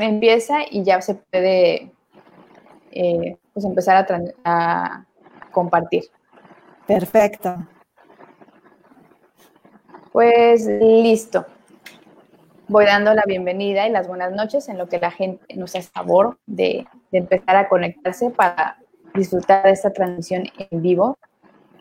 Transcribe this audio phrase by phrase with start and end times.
[0.00, 1.92] empieza y ya se puede
[2.92, 4.06] eh, pues empezar
[4.44, 5.04] a,
[5.50, 6.04] compartir.
[6.86, 7.56] Perfecto.
[10.10, 11.44] Pues listo.
[12.68, 15.90] Voy dando la bienvenida y las buenas noches en lo que la gente nos hace
[15.90, 18.78] favor de, empezar a conectarse para
[19.14, 21.18] disfrutar de esta transmisión en vivo.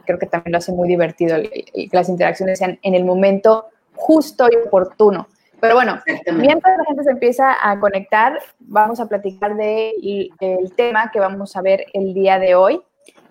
[0.06, 4.50] Creo que también lo hace muy divertido que las interacciones sean en el momento justo
[4.52, 5.30] y oportuno.
[5.62, 6.02] Pero bueno,
[6.34, 11.62] mientras la gente se empieza a conectar, vamos a platicar del tema que vamos a
[11.62, 12.82] ver el día de hoy.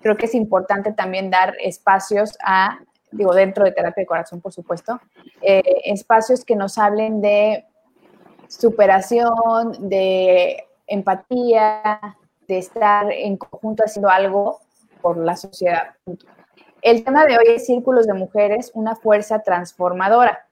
[0.00, 2.78] Creo que es importante también dar espacios a,
[3.10, 5.00] digo, dentro de terapia de corazón, por supuesto,
[5.42, 7.64] eh, espacios que nos hablen de
[8.46, 14.60] superación, de empatía, de estar en conjunto haciendo algo
[15.02, 15.94] por la sociedad.
[16.80, 20.46] El tema de hoy es Círculos de Mujeres, una fuerza transformadora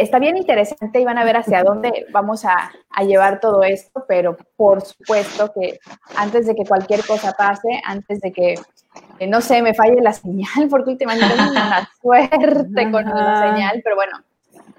[0.00, 2.72] está bien interesante y van a ver hacia dónde vamos a,
[3.04, 5.78] llevar todo esto, pero por supuesto que
[6.16, 8.54] antes de que cualquier cosa pase, antes de que,
[9.18, 13.80] eh, no sé, me falle la señal, porque últimamente tengo una suerte con la señal,
[13.82, 14.18] pero bueno,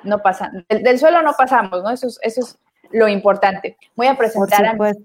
[0.04, 1.90] no pasa, del, suelo no pasamos, ¿no?
[1.90, 2.60] Eso es, eso es
[2.92, 3.78] lo importante.
[3.96, 4.98] Voy a presentar a mis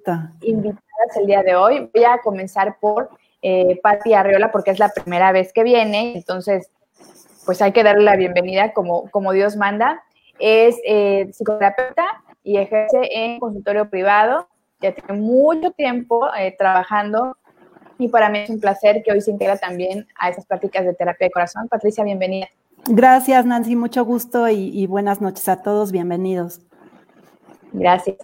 [0.43, 1.91] invitadas el día de hoy.
[1.95, 3.11] Voy a comenzar por
[3.43, 6.71] eh, Patti Arriola, porque es la primera vez que viene, entonces
[7.47, 10.03] pues hay que darle la bienvenida como, como Dios manda.
[10.39, 12.05] Es eh, psicoterapeuta
[12.43, 14.49] y ejerce en consultorio privado.
[14.81, 17.37] Ya tiene mucho tiempo eh, trabajando
[17.99, 20.95] y para mí es un placer que hoy se integra también a esas prácticas de
[20.95, 21.69] terapia de corazón.
[21.69, 22.49] Patricia, bienvenida.
[22.89, 26.61] Gracias, Nancy, mucho gusto y, buenas noches a todos, bienvenidos.
[27.73, 28.19] Gracias.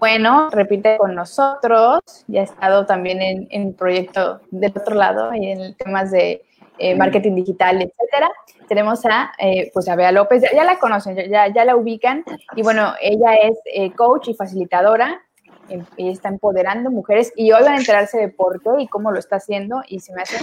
[0.00, 5.50] Bueno, repite con nosotros, ya ha estado también en, en proyecto del otro lado y
[5.50, 6.42] en temas de
[6.78, 8.30] eh, marketing digital, etcétera.
[8.68, 12.24] Tenemos a, eh, pues a Bea López, ya, la conocen, ya, ya, la ubican,
[12.54, 15.22] y bueno, ella es eh, coach y facilitadora,
[15.68, 19.18] ella está empoderando mujeres, y hoy van a enterarse de por qué y cómo lo
[19.18, 20.38] está haciendo, y se me hace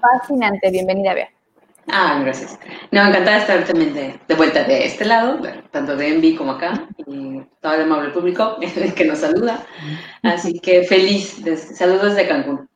[0.00, 0.70] fascinante.
[0.70, 1.28] Bienvenida, Bea.
[1.88, 2.58] Ah, gracias.
[2.90, 6.88] No, encantada de estar también de, vuelta de este lado, tanto de Envy como acá,
[7.06, 8.56] y todo el amable público
[8.96, 9.64] que nos saluda.
[10.22, 11.42] Así que feliz,
[11.74, 12.68] saludos de Cancún.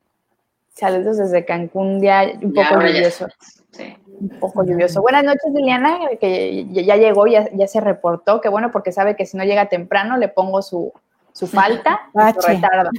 [0.75, 3.29] Saludos desde Cancún, ya un poco lluvioso.
[3.71, 3.97] Sí.
[4.21, 5.03] Un poco lluvioso.
[5.03, 8.41] Buenas noches, Liliana, que ya llegó, ya, ya se reportó.
[8.41, 10.93] Qué bueno, porque sabe que si no llega temprano le pongo su,
[11.33, 12.91] su falta, su retardo.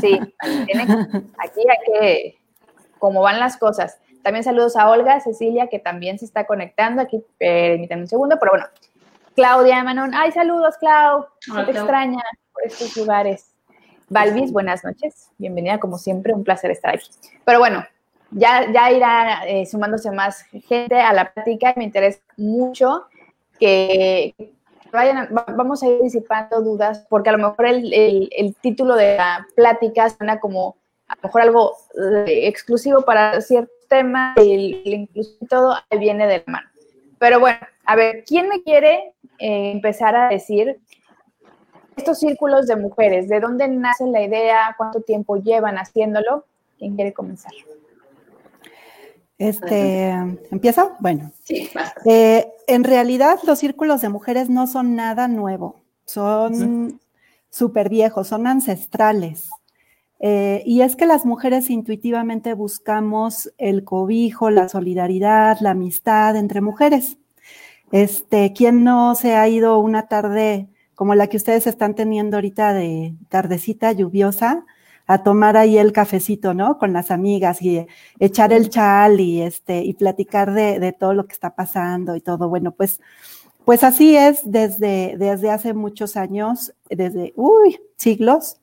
[0.00, 2.38] Sí, aquí hay que,
[2.98, 3.98] como van las cosas.
[4.22, 7.02] También saludos a Olga, Cecilia, que también se está conectando.
[7.02, 8.66] Aquí, permítanme un segundo, pero bueno.
[9.34, 11.26] Claudia Manon, ay, saludos, Clau.
[11.48, 12.22] No te extraña
[12.52, 13.51] por estos lugares.
[14.12, 15.30] Valvis, buenas noches.
[15.38, 17.08] Bienvenida, como siempre, un placer estar aquí.
[17.46, 17.82] Pero bueno,
[18.30, 21.72] ya, ya irá eh, sumándose más gente a la plática.
[21.78, 23.06] Me interesa mucho
[23.58, 24.34] que
[24.92, 30.10] vayan, vamos a ir disipando dudas, porque a lo mejor el, título de la plática
[30.10, 30.76] suena como
[31.08, 31.72] a lo mejor algo
[32.26, 36.68] eh, exclusivo para ciertos temas, y incluso todo viene de la mano.
[37.18, 40.80] Pero bueno, a ver, ¿quién me quiere eh, empezar a decir
[41.96, 44.74] estos círculos de mujeres, ¿de dónde nace la idea?
[44.76, 46.44] ¿Cuánto tiempo llevan haciéndolo?
[46.78, 47.52] ¿Quién quiere comenzar?
[49.38, 50.10] Este,
[50.50, 50.96] ¿Empieza?
[51.00, 51.32] Bueno.
[51.42, 51.68] Sí,
[52.04, 57.00] eh, en realidad los círculos de mujeres no son nada nuevo, son
[57.50, 59.50] súper viejos, son ancestrales.
[60.20, 66.60] Eh, y es que las mujeres intuitivamente buscamos el cobijo, la solidaridad, la amistad entre
[66.60, 67.18] mujeres.
[67.90, 70.68] Este, ¿quién no se ha ido una tarde
[71.02, 74.64] como la que ustedes están teniendo ahorita de tardecita lluviosa,
[75.08, 76.78] a tomar ahí el cafecito, ¿no?
[76.78, 77.84] Con las amigas y
[78.20, 82.48] echar el chal y este, y platicar de, todo lo que está pasando y todo.
[82.48, 83.00] Bueno, pues,
[83.64, 88.58] pues así es desde, desde hace muchos años, desde, uy, siglos.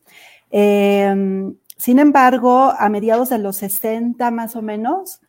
[0.49, 5.19] Em, sin embargo, a mediados de los 60 más o menos,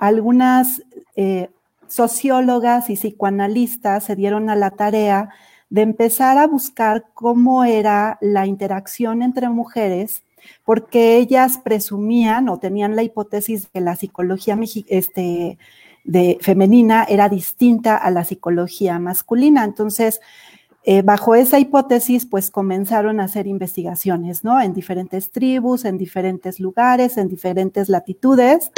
[0.00, 0.82] algunas
[1.14, 1.50] eh,
[1.86, 5.28] sociólogas y psicoanalistas se dieron a la tarea
[5.70, 10.22] de empezar a buscar cómo era la interacción entre mujeres,
[10.64, 15.58] porque ellas presumían o tenían la hipótesis de que la psicología este,
[16.04, 19.64] de, femenina era distinta a la psicología masculina.
[19.64, 20.20] Entonces,
[20.84, 24.58] eh, bajo esa hipótesis, pues comenzaron a hacer investigaciones, ¿no?
[24.60, 28.70] En diferentes tribus, en diferentes lugares, en diferentes latitudes.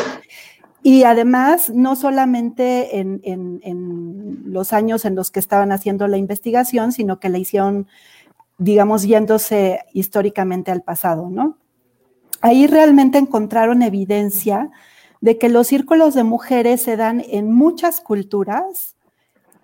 [0.83, 7.21] Y además, no solamente en, los años en los que estaban haciendo la investigación, sino
[7.21, 7.87] que la hicieron,
[8.59, 11.59] digamos, yéndose históricamente al pasado, ¿no?
[12.41, 14.71] Ahí realmente encontraron evidencia
[15.21, 18.97] de que los círculos de mujeres se dan en muchas culturas,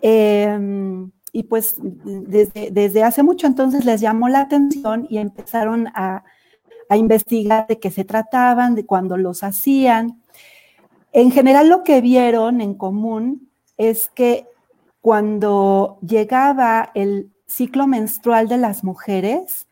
[0.03, 6.25] em, y pues desde, desde, hace mucho entonces les llamó la atención y empezaron a,
[6.89, 10.23] a investigar de qué se trataban, de cuándo los hacían.
[11.17, 13.49] En general lo que vieron en común
[13.79, 14.47] es que
[15.01, 19.67] cuando llegaba el ciclo menstrual de las mujeres,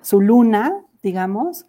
[0.00, 1.66] su luna, digamos,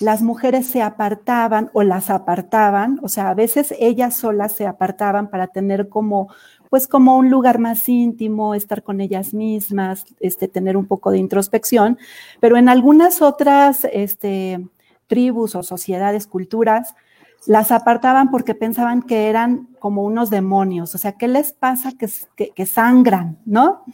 [0.00, 5.30] las mujeres se apartaban o las apartaban, o sea, a veces ellas solas se apartaban
[5.30, 6.28] para tener como,
[6.68, 11.18] pues como un lugar más íntimo, estar con ellas mismas, este, tener un poco de
[11.18, 11.98] introspección,
[12.40, 14.66] pero en algunas otras este,
[15.06, 16.96] tribus o sociedades, culturas,
[17.46, 22.08] las apartaban porque pensaban que eran como unos demonios, o sea, ¿qué les pasa que,
[22.52, 23.84] que sangran, no?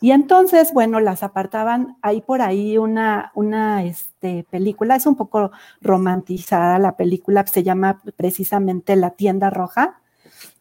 [0.00, 5.50] Y entonces, bueno, las apartaban, hay por ahí una, una este, película, es un poco
[5.80, 10.00] romantizada la película, se llama precisamente La tienda roja,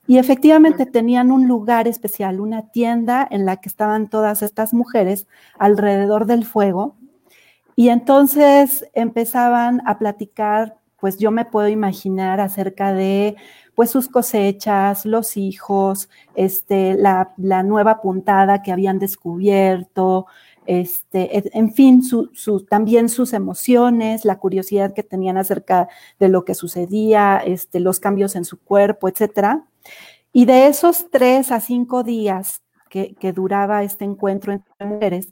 [0.08, 5.28] y efectivamente tenían un lugar especial, una tienda en la que estaban todas estas mujeres
[5.60, 6.96] alrededor del fuego,
[7.76, 13.36] y entonces empezaban a platicar, pues yo me puedo imaginar acerca de
[13.76, 20.26] pues sus cosechas, los hijos, este, la, nueva puntada que habían descubierto,
[20.66, 22.02] este, en fin,
[22.70, 25.88] también sus emociones, la curiosidad que tenían acerca
[26.20, 29.62] de lo que sucedía, este, los cambios en su cuerpo, etc.
[30.34, 35.30] Y de esos tres a cinco días que, duraba este encuentro entre mujeres,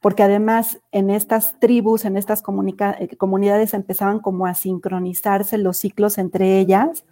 [0.00, 6.18] porque además en estas tribus, en estas eh, comunidades empezaban como a sincronizarse los ciclos
[6.18, 7.04] entre ellas,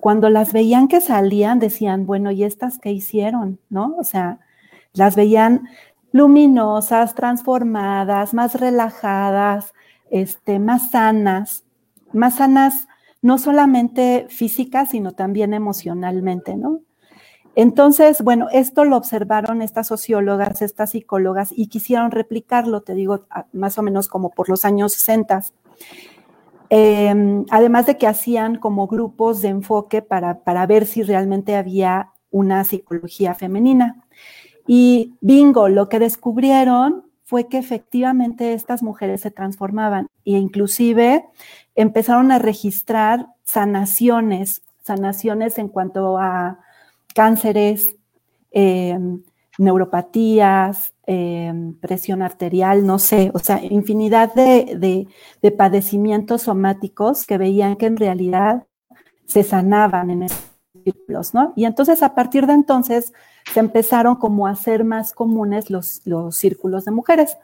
[0.00, 3.58] cuando las veían que salían, decían, bueno, ¿y estas qué hicieron?
[3.68, 3.94] ¿No?
[3.98, 4.40] O sea,
[4.92, 5.68] las veían
[6.12, 9.72] luminosas, transformadas, más relajadas,
[10.10, 11.64] este, más sanas,
[12.12, 12.88] más sanas
[13.22, 16.80] no solamente físicas, sino también emocionalmente, ¿no?
[17.60, 23.76] Entonces, bueno, esto lo observaron estas sociólogas, estas psicólogas y quisieron replicarlo, te digo, más
[23.76, 25.44] o menos como por los años 60.
[26.70, 32.64] Em, además de que hacían como grupos de enfoque para, ver si realmente había una
[32.64, 34.06] psicología femenina.
[34.66, 41.26] Y bingo, lo que descubrieron fue que efectivamente estas mujeres se transformaban e inclusive
[41.74, 46.60] empezaron a registrar sanaciones, sanaciones en cuanto a
[47.14, 47.96] cánceres,
[48.50, 49.22] em,
[49.58, 55.06] neuropatías, em, presión arterial, no sé, o sea, infinidad de,
[55.56, 58.66] padecimientos somáticos que veían que en realidad
[59.26, 60.50] se sanaban en esos
[60.84, 61.52] círculos, ¿no?
[61.56, 63.12] Y entonces a partir de entonces
[63.52, 67.36] se empezaron como a hacer más comunes los, los círculos de mujeres.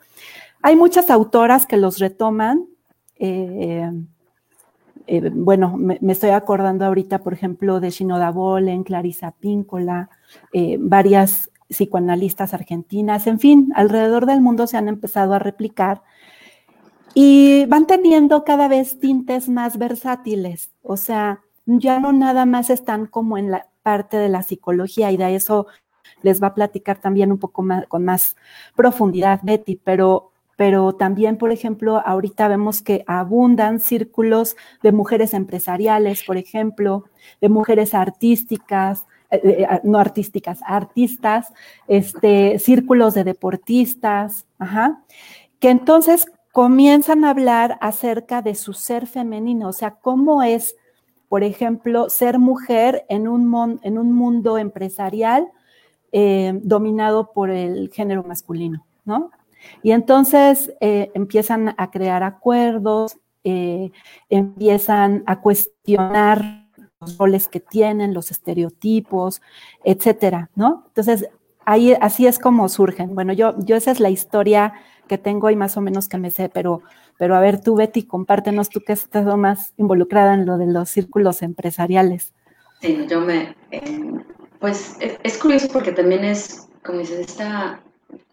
[0.62, 2.66] Hay muchas autoras que los retoman.
[3.18, 3.90] Eh,
[5.06, 10.10] eh, bueno, me, estoy acordando ahorita, por ejemplo, de Shinoda Bolen, Clarisa Píncola,
[10.52, 16.02] eh, varias psicoanalistas argentinas, en fin, alrededor del mundo se han empezado a replicar
[17.14, 23.06] y van teniendo cada vez tintes más versátiles, o sea, ya no nada más están
[23.06, 25.66] como en la parte de la psicología y de eso
[26.22, 28.36] les va a platicar también un poco más con más
[28.74, 36.24] profundidad Betty, pero pero también, por ejemplo, ahorita vemos que abundan círculos de mujeres empresariales,
[36.24, 37.04] por ejemplo,
[37.42, 41.52] de mujeres artísticas, eh, eh, eh, no artísticas, artistas,
[41.88, 44.46] este, círculos de deportistas,
[45.60, 50.74] que entonces comienzan a hablar acerca de su ser femenino, o sea, cómo es,
[51.28, 55.48] por ejemplo, ser mujer en un, en un mundo empresarial
[56.62, 59.30] dominado por el género masculino, ¿no?
[59.82, 63.18] Y entonces empiezan a crear acuerdos,
[64.28, 66.66] empiezan a cuestionar
[67.00, 69.42] los roles que tienen, los estereotipos,
[69.84, 70.84] etcétera, ¿no?
[70.88, 71.28] Entonces,
[71.64, 73.14] ahí, así es como surgen.
[73.14, 74.72] Bueno, yo, yo esa es la historia
[75.06, 76.82] que tengo y más o menos que me sé, pero,
[77.18, 80.66] pero a ver, tú, Betty, compártenos tú que has estado más involucrada en lo de
[80.66, 82.32] los círculos empresariales.
[82.80, 84.12] Sí, yo me, eh,
[84.58, 87.80] pues es, curioso porque también es, como dices, esta,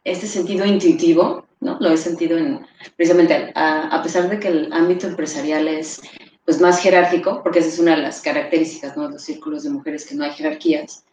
[0.03, 1.77] este sentido intuitivo, ¿no?
[1.79, 6.01] Lo he sentido en, precisamente, a pesar de que el ámbito empresarial es
[6.45, 9.03] pues más jerárquico, porque esa es una de las características ¿no?
[9.03, 11.05] de los círculos de mujeres, que no hay jerarquías.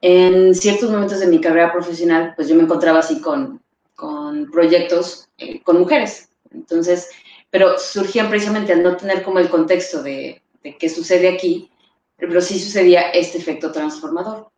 [0.00, 3.60] En ciertos momentos de mi carrera profesional, pues yo me encontraba así con,
[3.94, 6.30] con proyectos eh, con mujeres.
[6.52, 7.08] Entonces,
[7.50, 11.70] pero surgían precisamente al no tener como el contexto de, de qué sucede aquí,
[12.16, 14.48] pero sí sucedía este efecto transformador.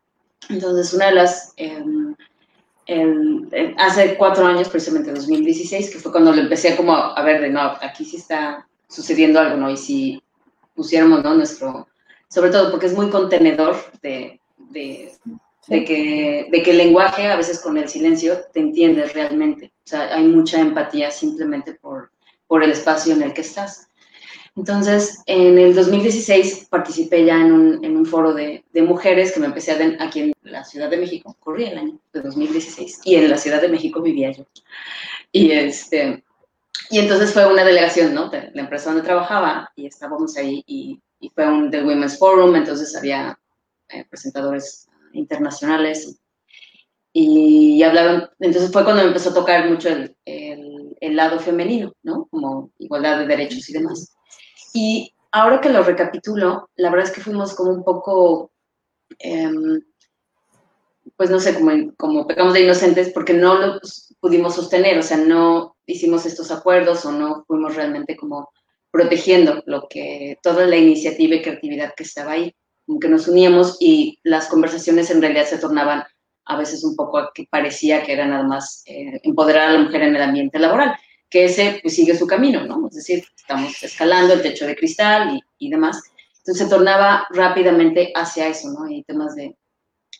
[0.48, 1.54] Entonces, una de las...
[2.90, 7.50] Em, hace cuatro años, precisamente 2016, que fue cuando lo empecé como a ver de
[7.50, 9.70] no, aquí sí está sucediendo algo, ¿no?
[9.70, 10.22] Y si
[10.74, 11.34] pusiéramos, ¿no?
[11.34, 11.86] Nuestro,
[12.28, 14.40] sobre todo porque es muy contenedor de,
[14.70, 15.12] de,
[15.68, 19.70] que, de que el lenguaje, a veces con el silencio, te entiendes realmente.
[19.84, 22.10] O sea, hay mucha empatía simplemente por,
[22.46, 23.90] por el espacio en el que estás.
[24.58, 30.04] Entonces, en el 2016 participé ya en un, foro de, mujeres que me empecé a
[30.04, 33.60] aquí en la Ciudad de México, corría el año de 2016, y en la Ciudad
[33.60, 34.44] de México vivía yo.
[35.30, 36.24] Y, este,
[36.90, 38.30] y entonces fue una delegación, ¿no?
[38.30, 42.56] De la empresa donde trabajaba, y estábamos ahí, y, y fue un del Women's Forum,
[42.56, 43.38] entonces había
[43.90, 46.18] eh, presentadores internacionales,
[47.12, 49.88] y, hablaron, entonces fue cuando me empezó a tocar mucho
[50.24, 52.26] el lado femenino, ¿no?
[52.28, 54.17] Como igualdad de derechos y demás.
[54.72, 58.52] Y ahora que lo recapitulo, la verdad es que fuimos como un poco,
[59.18, 59.80] em,
[61.16, 63.80] pues no sé, como, como pecamos de inocentes porque no lo
[64.20, 68.50] pudimos sostener, o sea, no hicimos estos acuerdos o no fuimos realmente como
[68.90, 72.54] protegiendo lo que, toda la iniciativa y creatividad que estaba ahí,
[72.86, 76.04] como que nos uníamos y las conversaciones en realidad se tornaban
[76.46, 80.02] a veces un poco que parecía que era nada más eh, empoderar a la mujer
[80.02, 80.98] en el ambiente laboral
[81.30, 82.88] que ese pues, sigue su camino, ¿no?
[82.88, 86.02] Es decir, estamos escalando el techo de cristal y, y demás.
[86.38, 88.88] Entonces se tornaba rápidamente hacia eso, ¿no?
[88.88, 89.56] Y temas de,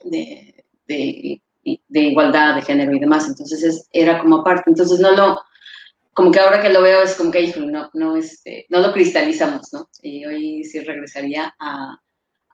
[0.04, 1.42] de, de,
[1.88, 3.26] de igualdad de género y demás.
[3.26, 4.70] Entonces es, era como aparte.
[4.70, 5.40] Entonces no lo,
[6.12, 8.92] como que ahora que lo veo es como que, hijo, no, no, este, no lo
[8.92, 9.88] cristalizamos, ¿no?
[10.02, 11.96] Y hoy sí regresaría a,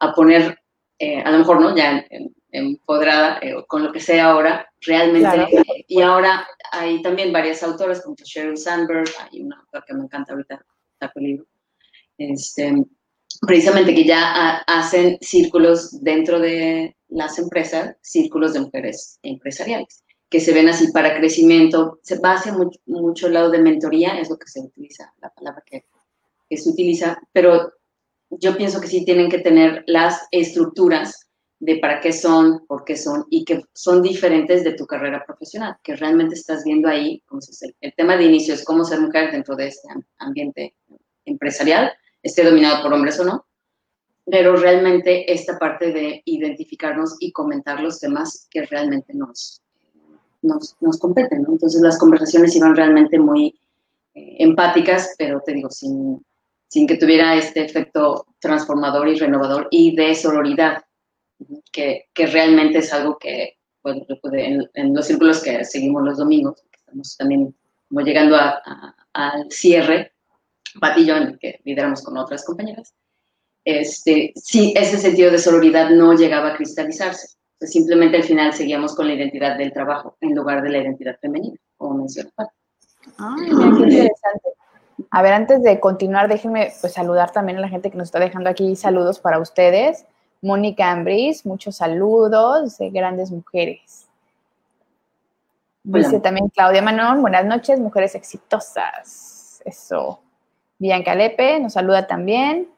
[0.01, 0.59] a poner,
[0.99, 1.75] eh, a lo mejor, ¿no?
[1.75, 5.43] Ya en, empoderada eh, con lo que sea ahora, realmente.
[5.59, 10.05] Eh, y ahora hay también varias autoras, como Sheryl Sandberg, hay una autora que me
[10.05, 10.65] encanta ahorita,
[11.01, 11.47] saco el libro,
[12.17, 12.85] este,
[13.47, 20.55] precisamente que ya hacen círculos dentro de las empresas, círculos de mujeres empresariales, que se
[20.55, 24.49] ven así para crecimiento, se va hacia mucho, mucho lado de mentoría, es lo que
[24.49, 25.87] se utiliza, la palabra que,
[26.49, 27.73] que se utiliza, pero
[28.31, 31.24] yo pienso que sí tienen que tener las estructuras
[31.65, 35.79] de para qué son, por qué son y que son diferentes de tu carrera profesional,
[35.83, 37.23] que realmente estás viendo ahí,
[37.81, 40.75] el, tema de inicio es cómo ser mujer dentro de este ambiente
[41.25, 41.91] empresarial,
[42.23, 43.47] esté dominado por hombres o no,
[44.27, 49.63] pero realmente esta parte de identificarnos y comentar los temas que realmente nos,
[50.43, 51.47] nos, nos competen.
[51.49, 53.59] Entonces las conversaciones iban realmente muy
[54.15, 56.23] eh, empáticas, pero te digo, sin,
[56.69, 60.85] sin que tuviera este efecto transformador y renovador y de sororidad,
[61.73, 66.63] que, que realmente es algo que, bueno, en, en, los círculos que seguimos los domingos,
[66.73, 67.55] estamos también
[67.89, 68.63] como llegando a,
[69.13, 70.13] al cierre,
[70.83, 72.95] el que lideramos con otras compañeras,
[73.65, 77.37] este, sí, ese sentido de sororidad no llegaba a cristalizarse.
[77.61, 81.57] simplemente al final seguíamos con la identidad del trabajo en lugar de la identidad femenina,
[81.77, 82.31] como menciona
[83.19, 84.51] Ay, qué interesante.
[85.11, 88.19] A ver, antes de continuar, déjenme pues, saludar también a la gente que nos está
[88.19, 90.07] dejando aquí saludos para ustedes.
[90.45, 94.07] Mónica Ambris, muchos saludos de grandes mujeres.
[95.83, 99.63] Dice también Claudia Manón, buenas noches, mujeres exitosas.
[99.65, 100.21] Eso.
[100.79, 102.69] Bianca Lepe nos saluda también.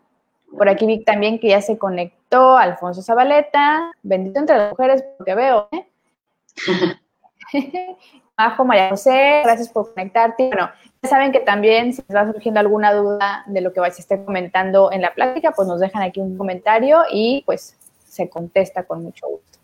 [0.56, 3.90] Por aquí vi también que ya se conectó Alfonso Zabaleta.
[4.02, 5.68] Bendito entre las mujeres, porque veo.
[5.72, 5.86] ¿eh?
[8.36, 10.48] Majo, María José, gracias por conectarte.
[10.48, 10.70] Bueno,
[11.06, 14.92] saben que también si les va surgiendo alguna duda de lo que se esté comentando
[14.92, 19.26] en la plática, pues nos dejan aquí un comentario y pues se contesta con mucho
[19.26, 19.58] gusto.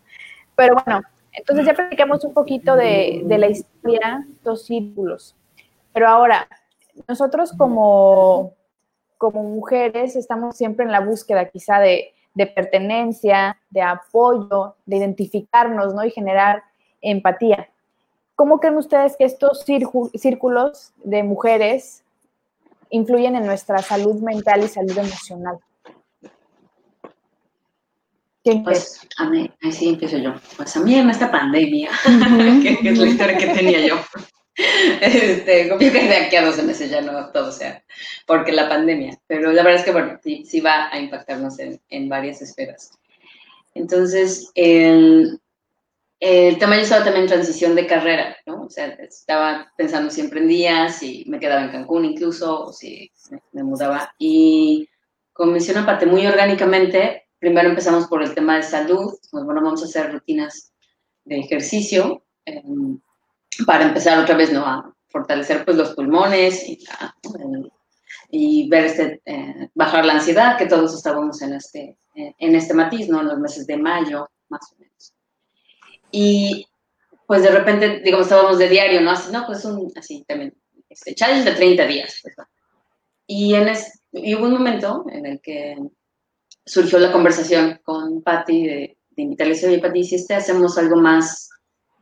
[0.55, 5.35] Pero bueno, entonces ya platicamos un poquito de, de la historia, dos círculos.
[5.93, 6.47] Pero ahora,
[7.07, 8.53] nosotros como,
[9.17, 15.93] como mujeres estamos siempre en la búsqueda quizá de, de pertenencia, de apoyo, de identificarnos,
[15.93, 16.03] ¿no?
[16.03, 16.63] Y generar
[17.01, 17.69] empatía.
[18.35, 22.03] ¿Cómo creen ustedes que estos círculos de mujeres
[22.89, 25.59] influyen en nuestra salud mental y salud emocional?
[28.43, 30.33] Pues a mí, ahí sí empiezo yo.
[30.57, 31.89] Pues a mí en esta pandemia,
[32.61, 33.95] que, es la historia que tenía yo,
[34.55, 37.83] este, que de aquí a dos meses ya no todo sea,
[38.27, 41.79] porque la pandemia, pero la verdad es que bueno, sí, sí va a impactarnos en,
[41.89, 42.91] en varias esferas.
[43.75, 45.39] Entonces, el,
[46.23, 48.63] el tema yo estaba también en transición de carrera, ¿no?
[48.63, 53.11] O sea, estaba pensando si emprendía, si me quedaba en Cancún incluso, o si
[53.51, 54.15] me, mudaba.
[54.17, 54.87] Y
[55.33, 59.13] como mencioné, aparte, muy orgánicamente, primero empezamos por el tema de salud.
[59.31, 60.71] Pues, bueno, vamos a hacer rutinas
[61.25, 63.01] de ejercicio em,
[63.65, 64.65] para empezar otra vez, ¿no?
[64.65, 66.63] A fortalecer, pues, los pulmones
[68.29, 73.09] y, ver este, eh, bajar la ansiedad, que todos estábamos en este, en este matiz,
[73.09, 73.19] ¿no?
[73.19, 75.13] En los meses de mayo, más o menos.
[76.13, 76.67] Y
[77.25, 79.11] pues de repente, digamos, estábamos de diario, ¿no?
[79.11, 80.53] Así, no, pues un, así también,
[80.87, 82.19] este, challenge de 30 días.
[82.21, 82.35] Pues,
[83.25, 83.73] y, en
[84.11, 85.75] y hubo un momento en el que
[86.63, 91.49] surgió la conversación con Patty de, invitarles, oye, Pati, si este hacemos algo más,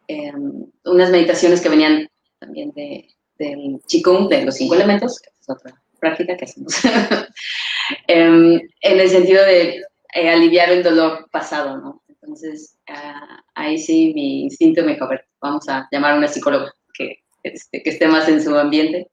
[0.07, 5.49] em, unas meditaciones que venían también de, del Qigong, de los cinco elementos, que es
[5.49, 6.73] otra práctica que hacemos,
[8.07, 12.00] em, en el sentido de eh, aliviar el dolor pasado, ¿no?
[12.31, 17.17] Entonces, ah, ahí sí mi instinto me ver, vamos a llamar a una psicóloga que,
[17.43, 19.11] este, que esté más en su ambiente.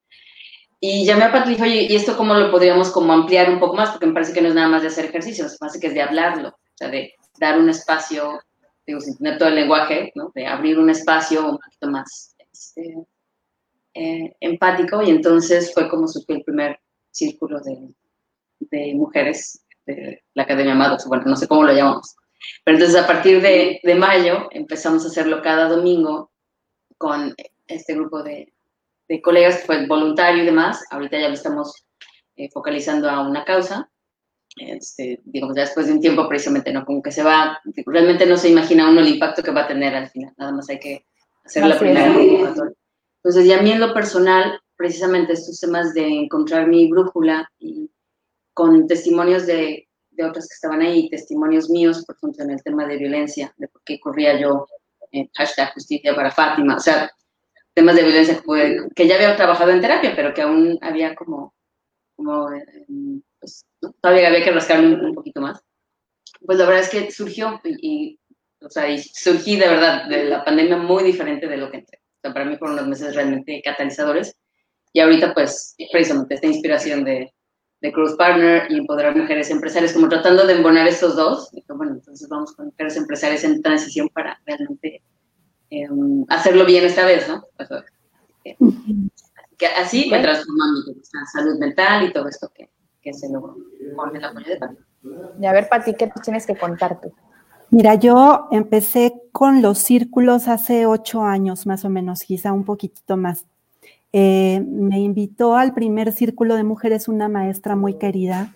[0.79, 3.91] Y llamé a dije, oye, ¿y esto cómo lo podríamos como ampliar un poco más?
[3.91, 5.95] Porque me parece que no es nada más de hacer ejercicios, me parece que es
[5.95, 8.39] de hablarlo, o sea, de dar un espacio,
[8.87, 10.31] digo, sin tener todo el lenguaje, ¿no?
[10.33, 12.99] De abrir un espacio un poquito más este,
[13.95, 16.79] eh, empático y entonces fue como surgió el primer
[17.11, 17.89] círculo de,
[18.61, 22.15] de mujeres de la Academia Amados, bueno, no sé cómo lo llamamos.
[22.65, 26.31] Pero entonces a partir de, de, mayo empezamos a hacerlo cada domingo
[26.97, 27.35] con
[27.67, 28.53] este grupo de,
[29.09, 30.85] de colegas fue voluntario y demás.
[30.91, 31.87] Ahorita ya lo estamos
[32.37, 33.91] eh, focalizando a una causa.
[34.57, 36.85] Este, digamos, ya después de un tiempo precisamente, ¿no?
[36.85, 39.95] Como que se va, realmente no se imagina uno el impacto que va a tener
[39.95, 41.05] al final, nada más hay que
[41.45, 46.67] hacer la primera Entonces, ya a mí en lo personal, precisamente estos temas de encontrar
[46.67, 47.91] mi brújula y
[48.53, 49.88] con testimonios de,
[50.19, 53.69] de otras que estaban ahí, testimonios míos, por ejemplo, en el tema de violencia, de
[53.69, 54.67] por qué corría yo,
[55.13, 57.11] en hashtag justicia para Fátima, o sea,
[57.73, 58.43] temas de violencia
[58.95, 61.55] que, ya había trabajado en terapia, pero que aún había como,
[62.17, 62.49] como
[63.39, 63.65] pues,
[64.03, 65.61] todavía había que rascarme un, poquito más.
[66.45, 68.19] Pues la verdad es que surgió y,
[68.61, 72.01] o sea, y surgí de verdad de la pandemia muy diferente de lo que entré.
[72.01, 74.37] O sea, para mí fueron unos meses realmente catalizadores.
[74.93, 77.33] Y ahorita, pues, precisamente esta inspiración de,
[77.81, 81.51] de Cruz Partner y empoderar mujeres empresarias, como tratando de embonar estos dos.
[81.53, 85.03] Y bueno, entonces vamos con mujeres empresarias en transición para realmente
[85.71, 87.45] Em, hacerlo bien esta vez, ¿no?
[87.57, 87.69] Pues,
[88.45, 88.57] eh,
[89.59, 92.71] que así me transformó mi salud mental y todo esto que,
[93.03, 93.57] que se logró
[93.95, 94.77] con el apoyo de Pati.
[95.41, 97.13] Y a ver, Pati, ¿qué tienes que contar tú?
[97.71, 103.19] Mira, yo empecé con los círculos hace ocho años, más o menos, quizá un poquitito
[103.19, 103.45] más.
[104.13, 108.55] Eh, me invitó al primer círculo de mujeres una maestra muy querida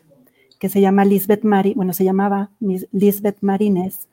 [0.58, 4.08] que se llama Lisbeth Mari, bueno, se llamaba Lisbeth Marines,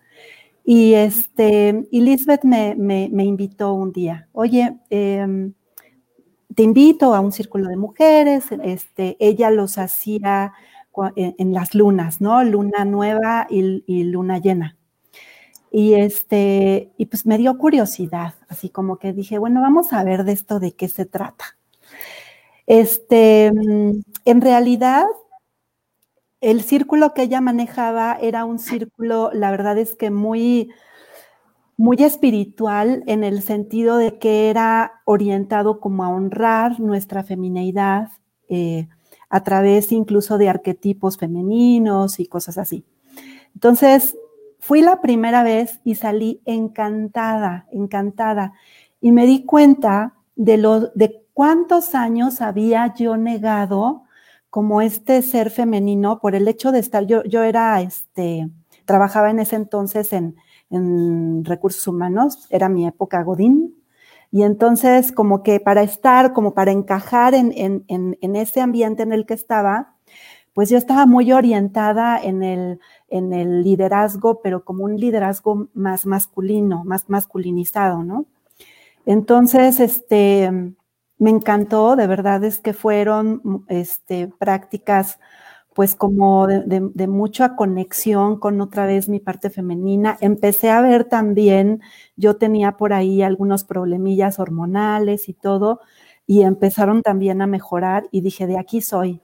[0.65, 5.53] y, este, y Lisbeth me, me, invitó un día, oye, em,
[6.55, 10.53] te invito a un círculo de mujeres, este, ella los hacía
[11.15, 12.43] en, las lunas, ¿no?
[12.43, 14.75] Luna nueva y, luna llena.
[15.71, 20.23] Y este, y pues me dio curiosidad, así como que dije, bueno, vamos a ver
[20.23, 21.57] de esto de qué se trata.
[22.65, 25.05] Este, en realidad,
[26.41, 30.71] el círculo que ella manejaba era un círculo, la verdad es que muy,
[31.77, 38.09] muy espiritual en el sentido de que era orientado como a honrar nuestra femineidad
[38.49, 38.87] eh,
[39.29, 42.85] a través incluso de arquetipos femeninos y cosas así.
[43.53, 44.15] Entonces,
[44.69, 48.53] fui la primera vez y salí encantada, encantada.
[49.01, 54.03] Y me di cuenta de, lo, de cuántos años había yo negado
[54.51, 58.47] como este ser femenino por el hecho de estar, yo, yo era, este,
[58.85, 60.35] trabajaba en ese entonces en,
[61.45, 63.73] recursos humanos, era mi época Godín,
[64.29, 67.51] y entonces como que para estar, como para encajar en,
[67.87, 69.95] en, ese ambiente en el que estaba,
[70.53, 72.79] pues yo estaba muy orientada en el,
[73.11, 78.25] en el liderazgo, pero como un liderazgo más masculino, más masculinizado, ¿no?
[79.05, 80.51] Entonces, este,
[81.17, 85.19] me encantó, de verdad es que fueron este, prácticas
[85.73, 90.17] pues como de, mucha conexión con otra vez mi parte femenina.
[90.19, 91.81] Empecé a ver también,
[92.17, 95.79] yo tenía por ahí algunos problemillas hormonales y todo,
[96.27, 99.21] y empezaron también a mejorar y dije, de aquí soy.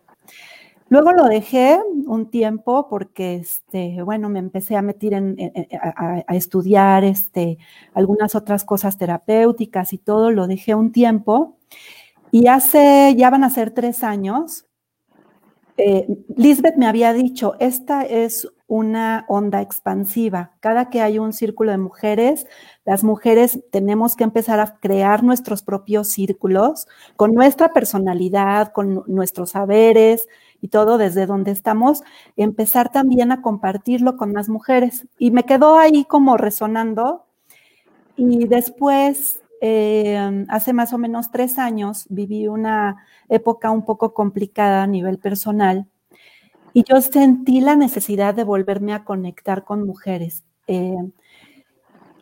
[0.87, 5.37] Luego lo dejé un tiempo porque, este, bueno, me empecé a meter en,
[5.81, 7.57] a, estudiar este,
[7.93, 11.57] algunas otras cosas terapéuticas y todo, lo dejé un tiempo
[12.31, 14.65] y hace, ya van a ser tres años,
[15.77, 20.53] eh, Lisbeth me había dicho, esta es una onda expansiva.
[20.59, 22.47] Cada que hay un círculo de mujeres,
[22.85, 29.51] las mujeres tenemos que empezar a crear nuestros propios círculos con nuestra personalidad, con nuestros
[29.51, 30.27] saberes
[30.65, 32.01] y todo desde donde estamos,
[32.36, 35.08] empezar también a compartirlo con más mujeres.
[35.19, 37.25] Y me quedó ahí como resonando.
[38.17, 44.82] Y después eh, hace más o menos tres años viví una época un poco complicada
[44.84, 45.88] a nivel personal
[46.73, 50.43] y yo sentí la necesidad de volverme a conectar con mujeres.
[50.67, 50.97] Eh,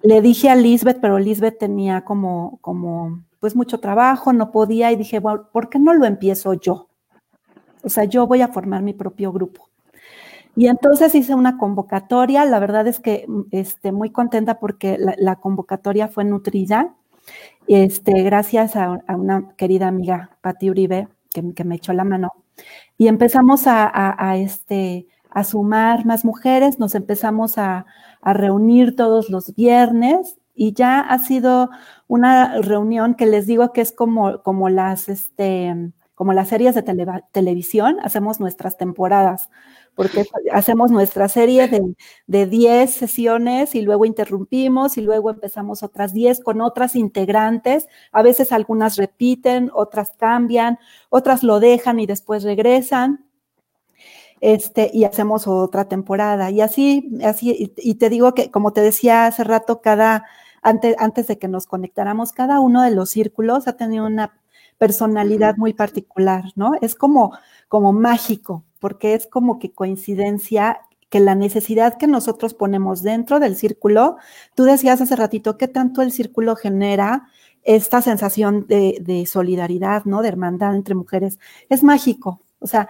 [0.04, 4.96] le dije a Lisbeth, pero Lisbeth tenía como, como, pues mucho trabajo, no podía y
[4.96, 6.90] dije, bueno, ¿por qué no lo empiezo yo?
[7.84, 9.70] O sea, yo voy a formar mi propio grupo.
[10.56, 16.08] Y entonces hice una convocatoria, la verdad es que este, muy contenta porque la, convocatoria
[16.08, 16.94] fue nutrida,
[17.68, 22.32] este, gracias a, una querida amiga, Pati Uribe, que, me echó la mano.
[23.00, 27.86] Y empezamos a, este, a sumar más mujeres, nos empezamos a,
[28.26, 31.70] reunir todos los viernes y ya ha sido
[32.08, 36.84] una reunión que les digo que es como, como las, este, como las series de
[37.32, 39.50] televisión, hacemos nuestras temporadas
[39.96, 41.68] porque hacemos nuestra serie
[42.28, 47.88] de, 10 sesiones y luego interrumpimos y luego empezamos otras 10 con otras integrantes.
[48.12, 53.26] A veces algunas repiten, otras cambian, otras lo dejan y después regresan.
[54.42, 56.52] Este, y hacemos otra temporada.
[56.52, 60.26] Y así, así, y, te digo que, como te decía hace rato, cada,
[60.62, 64.43] antes, antes de que nos conectáramos, cada uno de los círculos ha tenido una
[64.84, 66.74] personalidad muy particular, ¿no?
[66.82, 67.32] Es como,
[67.70, 73.56] como mágico porque es como que coincidencia que la necesidad que nosotros ponemos dentro del
[73.56, 74.18] círculo,
[74.56, 77.30] tú decías hace ratito que tanto el círculo genera
[77.64, 80.22] esta sensación de, solidaridad, ¿no?
[80.22, 81.40] De hermandad entre mujeres.
[81.70, 82.42] Es mágico.
[82.60, 82.90] O sea,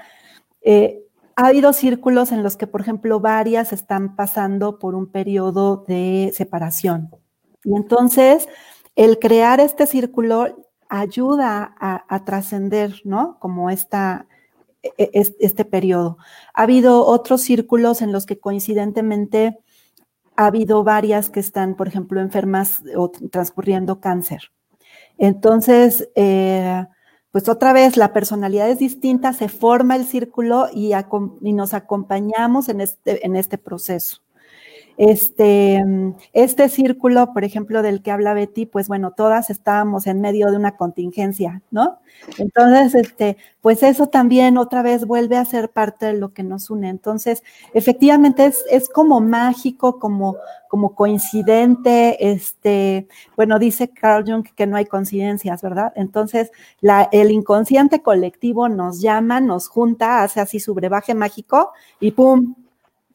[0.63, 1.03] eh,
[1.36, 6.32] ha habido círculos en los que, por ejemplo, varias están pasando por un periodo de
[6.34, 7.12] separación.
[7.63, 8.47] Y entonces,
[8.95, 10.62] el crear este círculo
[10.99, 13.39] ayuda a, trascender, ¿no?
[13.39, 14.27] Como esta,
[14.84, 16.17] e, e, este periodo.
[16.53, 19.58] Ha habido otros círculos en los que coincidentemente
[20.36, 24.51] ha habido varias que están, por ejemplo, enfermas o transcurriendo cáncer.
[25.17, 26.86] Entonces, eh,
[27.32, 30.91] pues otra vez la personalidad es distinta, se forma el círculo y,
[31.41, 34.21] y nos acompañamos en este, en este proceso.
[34.97, 35.84] Este,
[36.34, 40.58] este círculo, por ejemplo, del que habla Betty, pues bueno, todas estábamos en medio de
[40.58, 41.99] una contingencia, ¿no?
[42.38, 46.69] Entonces, este, pues eso también otra vez vuelve a ser parte de lo que nos
[46.69, 46.89] une.
[46.89, 54.67] Entonces, efectivamente es, es como mágico, como, como coincidente, este, bueno, dice Carl Jung que
[54.67, 55.91] no hay coincidencias, ¿verdad?
[55.95, 56.51] Entonces,
[57.12, 62.56] el inconsciente colectivo nos llama, nos junta, hace así su brebaje mágico y ¡pum!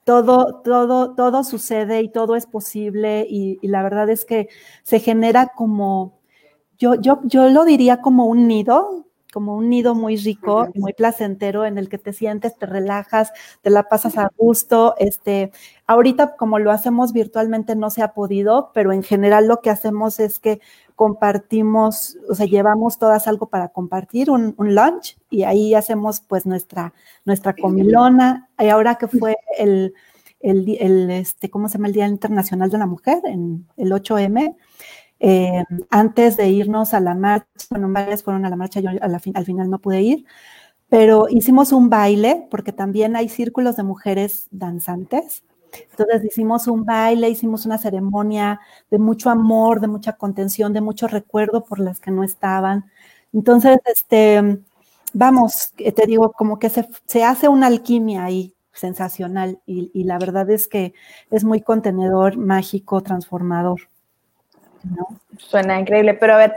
[0.08, 4.48] Todo, todo, todo sucede y todo es posible y, la verdad es que
[4.82, 6.18] se genera como,
[6.78, 10.94] yo, yo, yo lo diría como un nido, como un nido muy rico y muy
[10.94, 14.94] placentero en el que te sientes, te relajas, te la pasas a gusto.
[14.96, 15.52] Este,
[15.86, 20.20] ahorita como lo hacemos virtualmente no se ha podido, pero en general lo que hacemos
[20.20, 20.62] es que
[20.98, 26.92] compartimos, o sea, llevamos todas algo para compartir, un, lunch, y ahí hacemos pues nuestra,
[27.24, 28.48] nuestra comilona.
[28.58, 29.94] Y ahora que fue el,
[30.40, 31.87] el, este, ¿cómo se llama?
[31.87, 34.56] El Día Internacional de la Mujer, en el 8M,
[35.20, 39.44] eh, antes de irnos a la marcha, bueno, varias fueron a la marcha, yo al
[39.44, 40.24] final no pude ir,
[40.88, 45.44] pero hicimos un baile, porque también hay círculos de mujeres danzantes.
[45.90, 51.09] Entonces hicimos un baile, hicimos una ceremonia de mucho amor, de mucha contención, de mucho
[51.09, 52.90] recuerdo por las que no estaban.
[53.33, 54.61] Entonces, este,
[55.12, 60.18] vamos, te digo, como que se, se hace una alquimia ahí sensacional y, y, la
[60.18, 60.94] verdad es que
[61.31, 63.81] es muy contenedor, mágico, transformador.
[65.37, 66.54] Suena increíble, pero a ver,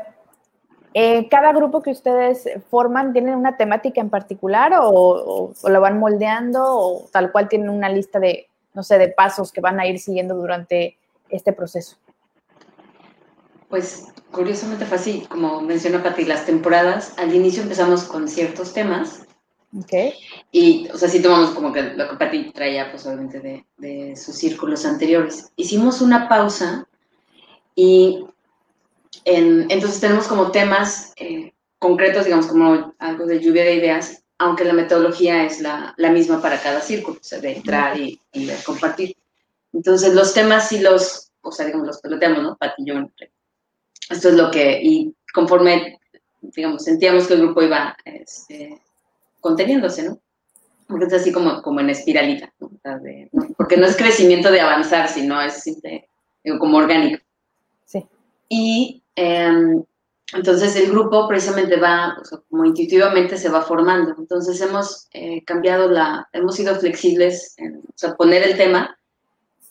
[0.94, 6.00] eh, ¿cada grupo que ustedes forman tienen una temática en particular o, o, lo van
[6.00, 9.88] moldeando o tal cual tienen una lista de, no sé, de pasos que van a
[9.88, 10.98] ir siguiendo durante
[11.30, 11.98] este proceso?
[13.70, 19.26] Pues curiosamente fue así, como mencionó Pati, las temporadas, al inicio empezamos con ciertos temas.
[19.78, 20.14] Ok.
[20.52, 24.16] Y, o sea, sí tomamos como que lo que Pati traía, pues obviamente, de, de
[24.18, 25.52] sus círculos anteriores.
[25.56, 26.88] Hicimos una pausa
[27.76, 28.26] y
[29.26, 34.74] entonces tenemos como temas eh, concretos, digamos, como algo de lluvia de ideas, aunque la
[34.74, 39.16] metodología es la, la misma para cada círculo, o sea, de entrar y, de compartir.
[39.72, 42.58] Entonces los temas sí los, o sea, digamos, los peloteamos, ¿no?
[42.58, 42.96] Pati y yo.
[44.10, 46.00] Esto es lo que, y conforme,
[46.42, 48.82] digamos, sentíamos que el grupo iba este,
[49.40, 50.20] conteniéndose, ¿no?
[50.88, 52.72] Porque es así como, como en espiralita, ¿no?
[53.56, 55.64] Porque no es crecimiento de avanzar, sino es
[56.44, 57.24] digo, como orgánico.
[58.50, 59.84] Y em,
[60.34, 62.18] entonces el grupo precisamente va,
[62.50, 64.16] como intuitivamente se va formando.
[64.18, 68.98] Entonces hemos eh, cambiado la, hemos sido flexibles en o sea, poner el tema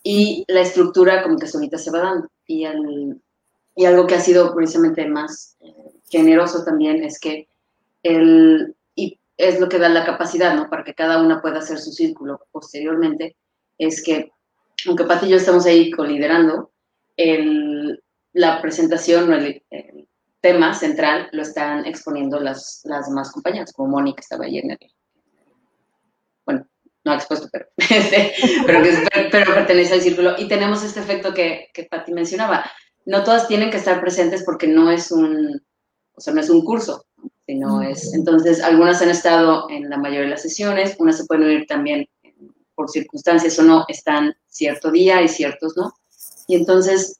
[0.02, 2.28] y la estructura como que solita se va dando.
[2.46, 2.66] Y,
[3.76, 5.74] y algo que ha sido precisamente más eh,
[6.10, 7.48] generoso también es que
[8.02, 10.68] el, y es lo que da la capacidad, ¿no?
[10.68, 13.36] Para que cada una pueda hacer su círculo posteriormente,
[13.78, 14.32] es que,
[14.86, 16.70] aunque Pati y yo estamos ahí coliderando,
[17.16, 19.62] el, la presentación o el,
[20.40, 24.78] tema central lo están exponiendo las, las demás compañeras, como Mónica estaba ayer en el,
[26.44, 26.66] bueno,
[27.04, 28.34] no expuesto, pero, este,
[28.66, 28.82] pero,
[29.30, 30.34] pero, pertenece al círculo.
[30.38, 32.64] Y tenemos este efecto que, que Pati mencionaba.
[33.04, 35.62] No todas tienen que estar presentes porque no es un,
[36.14, 37.06] o sea, no es un curso,
[37.46, 41.44] sino es, entonces, algunas han estado en la mayoría de las sesiones, unas se pueden
[41.44, 42.06] unir también
[42.74, 45.92] por circunstancias o no, están cierto día y ciertos no.
[46.46, 47.16] Y entonces,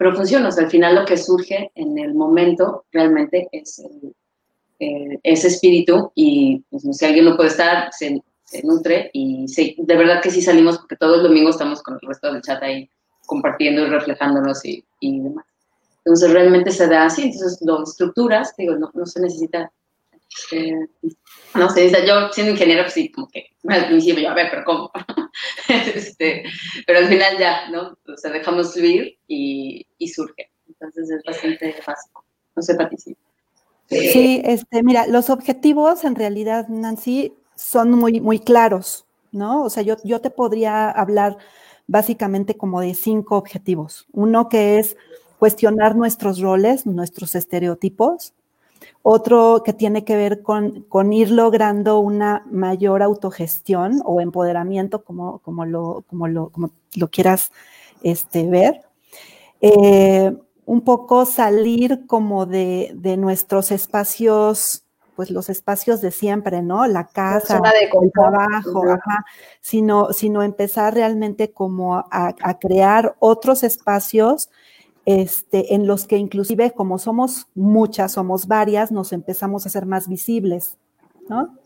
[0.00, 3.82] pero funciona, o sea, al final lo que surge en el momento realmente es
[4.78, 8.22] ese espíritu y pues, si alguien no puede estar, se,
[8.62, 9.44] nutre y
[9.76, 12.62] de verdad que sí salimos porque todos los domingos estamos con el resto del chat
[12.62, 12.88] ahí
[13.26, 15.44] compartiendo y reflejándonos y, y demás.
[15.98, 19.70] Entonces realmente se da así, entonces lo estructuras, digo, no, no se necesita,
[20.52, 20.86] eh,
[21.54, 24.64] no necesita, yo siendo ingeniero, pues sí, como que al principio yo, a ver, pero
[24.64, 24.90] ¿cómo?
[25.94, 26.44] este,
[26.86, 27.98] pero al final ya, ¿no?
[28.06, 30.50] O sea, dejamos fluir y, y surge.
[30.68, 32.24] Entonces es bastante básico.
[32.56, 33.20] No sé, participa.
[33.88, 39.64] Sí, este, mira, los objetivos en realidad, Nancy, son muy, muy claros, ¿no?
[39.64, 41.36] O sea, yo, yo te podría hablar
[41.88, 44.06] básicamente como de cinco objetivos.
[44.12, 44.96] Uno que es
[45.38, 48.32] cuestionar nuestros roles, nuestros estereotipos.
[49.02, 55.38] Otro que tiene que ver con, con ir logrando una mayor autogestión o empoderamiento, como,
[55.38, 57.50] como, lo, como, lo, como lo quieras
[58.02, 58.82] este, ver.
[59.62, 60.36] Eh,
[60.66, 64.84] un poco salir como de, de, nuestros espacios,
[65.16, 66.86] pues los espacios de siempre, ¿no?
[66.86, 67.60] La casa,
[68.02, 68.84] el trabajo,
[69.60, 74.50] sino, sino empezar realmente como a, a crear otros espacios
[75.06, 80.08] este, en los que inclusive como somos muchas, somos varias, nos empezamos a hacer más
[80.08, 80.76] visibles,
[81.28, 81.56] ¿no?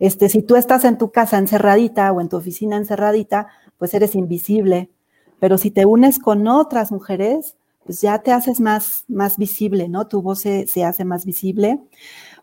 [0.00, 4.14] Este, si tú estás en tu casa encerradita o en tu oficina encerradita, pues eres
[4.14, 4.90] invisible,
[5.38, 10.06] pero si te unes con otras mujeres, pues ya te haces más, más visible, ¿no?
[10.06, 11.80] Tu voz se, se hace más visible.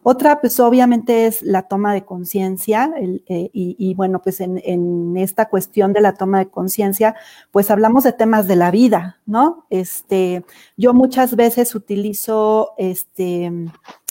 [0.03, 5.93] Otra, pues obviamente es la toma de conciencia eh, y, bueno, pues en, esta cuestión
[5.93, 7.15] de la toma de conciencia,
[7.51, 9.65] pues hablamos de temas de la vida, ¿no?
[9.69, 10.43] Este,
[10.75, 13.51] yo muchas veces utilizo este,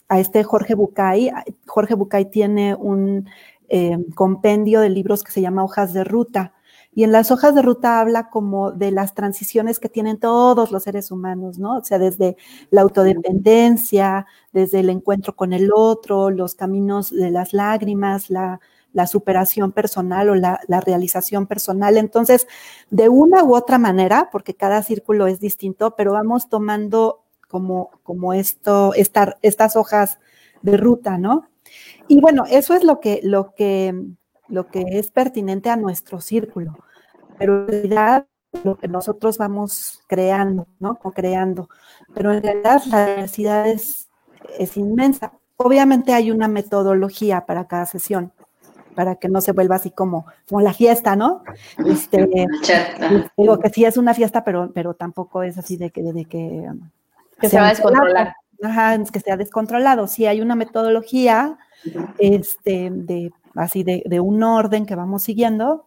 [0.09, 1.33] a este Jorge Bucay.
[1.67, 3.29] Jorge Bucay tiene un
[3.69, 6.53] eh, compendio de libros que se llama Hojas de Ruta.
[6.93, 10.83] Y en las hojas de ruta habla como de las transiciones que tienen todos los
[10.83, 11.77] seres humanos, ¿no?
[11.77, 12.37] O sea, desde
[12.71, 18.61] la autodependencia, desde el encuentro con el otro, los caminos de las lágrimas, la,
[19.07, 21.97] superación personal o la, realización personal.
[21.97, 22.49] Entonces,
[22.91, 28.33] de una u otra manera, porque cada círculo es distinto, pero vamos tomando como, como
[28.33, 30.19] esto, estas hojas
[30.63, 31.49] de ruta, ¿no?
[32.09, 33.95] Y bueno, eso es lo que, lo que
[34.51, 36.77] lo que es pertinente a nuestro círculo,
[37.39, 38.27] pero en realidad
[38.65, 40.99] lo que nosotros vamos creando, ¿no?
[41.03, 41.69] O creando,
[42.15, 44.09] pero en realidad la diversidad es,
[44.75, 45.33] inmensa.
[45.57, 48.33] Obviamente hay una metodología para cada sesión,
[48.95, 51.43] para que no se vuelva así como, como la fiesta, ¿no?
[51.87, 52.29] Este,
[53.37, 56.03] digo que sí es una fiesta, pero, pero tampoco es así de que...
[56.03, 56.69] De que,
[57.41, 58.35] que se va a descontrolar.
[58.63, 60.07] Ajá, que sea descontrolado.
[60.07, 61.59] Sí hay una metodología
[62.19, 65.87] este, de así de, un orden que vamos siguiendo,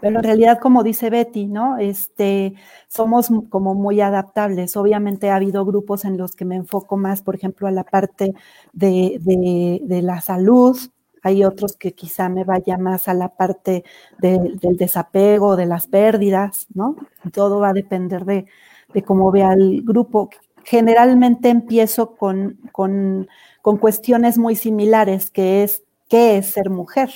[0.00, 1.78] pero en realidad, como dice Betty, ¿no?
[1.78, 2.54] Este,
[2.86, 4.76] somos como muy adaptables.
[4.76, 8.34] Obviamente ha habido grupos en los que me enfoco más, por ejemplo, a la parte
[8.74, 10.76] de, la salud.
[11.22, 13.84] Hay otros que quizá me vaya más a la parte
[14.18, 16.96] del desapego, de las pérdidas, ¿no?
[17.32, 18.44] Todo va a depender de,
[19.02, 20.28] cómo vea el grupo.
[20.62, 23.28] Generalmente empiezo con, con,
[23.62, 27.10] con cuestiones muy similares, que es ¿qué es ser mujer?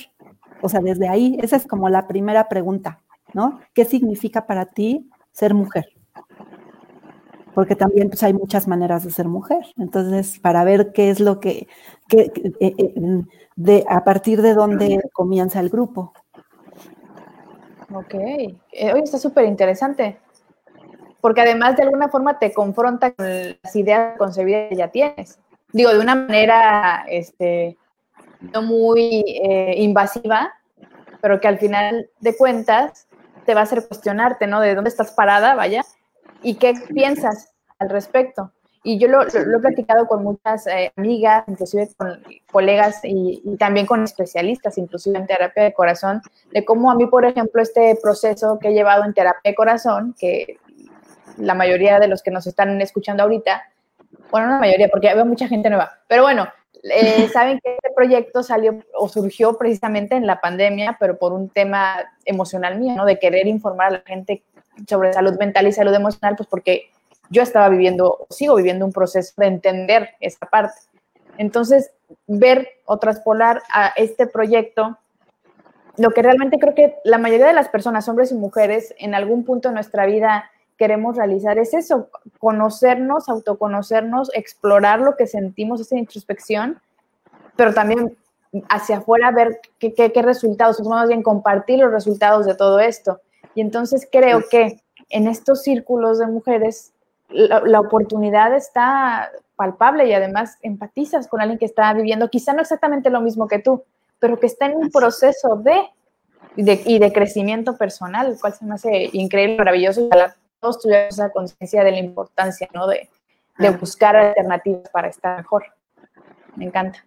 [0.61, 3.01] O sea, desde ahí, esa es como la primera pregunta,
[3.33, 3.59] ¿no?
[3.73, 5.85] ¿Qué significa para ti ser mujer?
[7.53, 9.65] Porque también pues, hay muchas maneras de ser mujer.
[9.77, 11.67] Entonces, para ver qué es lo que,
[12.15, 13.23] eh, eh,
[13.55, 16.13] de, a partir de dónde comienza el grupo.
[17.93, 20.17] Ok, eh, hoy está súper interesante,
[21.19, 25.39] porque además de alguna forma te confronta con las ideas concebidas que ya tienes.
[25.73, 27.77] Digo, de una manera, este,
[28.41, 30.53] no muy eh, invasiva,
[31.21, 33.07] pero que al final de cuentas
[33.45, 34.59] te va a hacer cuestionarte, ¿no?
[34.59, 35.83] De dónde estás parada, vaya,
[36.41, 38.51] y qué piensas al respecto.
[38.83, 42.19] Y yo lo, he platicado con muchas eh, amigas, inclusive con
[42.51, 47.05] colegas y, y, también con especialistas, inclusive en terapia de corazón, de cómo a mí,
[47.05, 50.57] por ejemplo, este proceso que he llevado en terapia de corazón, que
[51.37, 53.63] la mayoría de los que nos están escuchando ahorita,
[54.31, 56.47] bueno, no la mayoría, porque veo mucha gente nueva, pero bueno,
[56.83, 61.49] eh, saben que este proyecto salió o surgió precisamente en la pandemia, pero por un
[61.49, 63.05] tema emocional mío, ¿no?
[63.05, 64.43] De querer informar a la gente
[64.87, 66.89] sobre salud mental y salud emocional, pues porque
[67.29, 70.79] yo estaba viviendo, sigo viviendo un proceso de entender esa parte.
[71.37, 71.91] Entonces,
[72.27, 74.97] ver o traspolar a este proyecto
[75.97, 79.43] lo que realmente creo que la mayoría de las personas, hombres y mujeres, en algún
[79.43, 80.49] punto de nuestra vida
[80.81, 86.81] queremos realizar es eso, conocernos, autoconocernos, explorar lo que sentimos, esa introspección,
[87.55, 88.17] pero también
[88.67, 93.21] hacia afuera ver qué, qué, resultados, más bien compartir los resultados de todo esto.
[93.53, 96.93] Y entonces creo que en estos círculos de mujeres
[97.29, 103.11] la, oportunidad está palpable y además empatizas con alguien que está viviendo quizá no exactamente
[103.11, 103.83] lo mismo que tú,
[104.17, 105.79] pero que está en un proceso de,
[106.55, 110.09] y de crecimiento personal, cual se me hace increíble, maravilloso, y
[110.61, 112.87] todos tuvimos esa conciencia de la importancia, ¿no?
[112.87, 113.09] De,
[113.57, 115.65] de buscar alternativas para estar mejor.
[116.55, 117.03] Me encanta.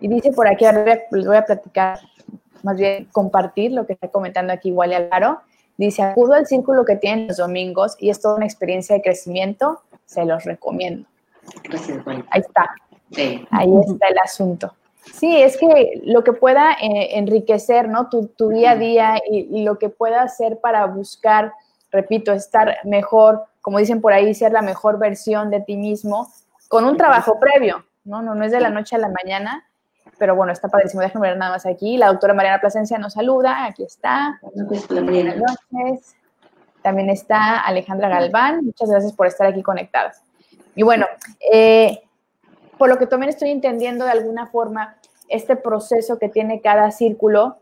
[0.00, 0.64] Y dice por aquí,
[1.10, 1.98] les voy a platicar,
[2.62, 5.40] más bien compartir lo que está comentando aquí igual y Alaro.
[5.76, 9.80] Dice, acudo al círculo que tienen los domingos y es toda una experiencia de crecimiento,
[10.04, 11.06] se los recomiendo.
[12.30, 12.70] Ahí está.
[13.50, 14.74] Ahí está el asunto.
[15.12, 18.08] Sí, es que lo que pueda eh, enriquecer, ¿no?
[18.08, 21.52] Tu, tu, día a día y, lo que pueda hacer para buscar,
[21.94, 26.28] repito, estar mejor, como dicen por ahí, ser la mejor versión de ti mismo,
[26.68, 28.20] con un trabajo previo, ¿no?
[28.20, 29.64] No, no es de la noche a la mañana,
[30.18, 31.02] pero bueno, está padrísimo.
[31.02, 31.96] Déjenme ver nada más aquí.
[31.96, 34.40] La doctora Mariana Plasencia nos saluda, aquí está.
[34.42, 36.16] Buenas noches.
[36.82, 38.64] También está Alejandra Galván.
[38.64, 40.20] Muchas gracias por estar aquí conectadas.
[40.74, 41.06] Y bueno,
[41.52, 42.02] eh,
[42.76, 44.96] por lo que también estoy entendiendo de alguna forma,
[45.28, 47.58] este proceso que tiene cada círculo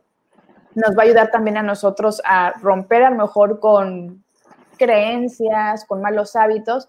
[0.74, 4.21] nos va a ayudar también a nosotros a romper a lo mejor con
[4.82, 6.88] creencias, con malos hábitos,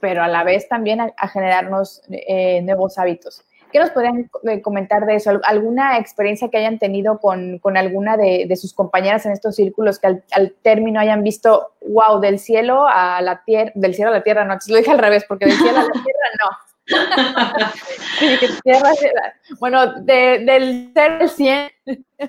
[0.00, 3.42] pero a la vez también a, generarnos eh, nuevos hábitos.
[3.72, 5.40] ¿Qué nos podrían eh, comentar de eso?
[5.42, 10.52] ¿Alguna experiencia que hayan tenido con, alguna de, sus compañeras en estos círculos que al,
[10.62, 14.56] término hayan visto, wow, del cielo a la tierra, del cielo a la tierra, no,
[14.68, 16.50] lo dije al revés, porque del cielo a la tierra no.
[19.58, 21.70] bueno, del 0 al 100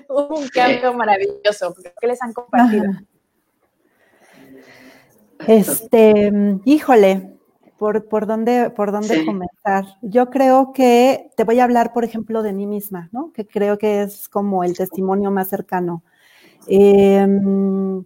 [0.08, 1.74] hubo un cambio maravilloso.
[2.00, 2.84] ¿Qué les han compartido?
[5.46, 6.32] Este,
[6.64, 7.36] híjole,
[7.78, 9.84] por, por dónde, por dónde comenzar.
[10.02, 13.32] Yo creo que te voy a hablar, por ejemplo, de mí misma, ¿no?
[13.32, 16.02] Que creo que es como el testimonio más cercano.
[16.66, 18.04] Em,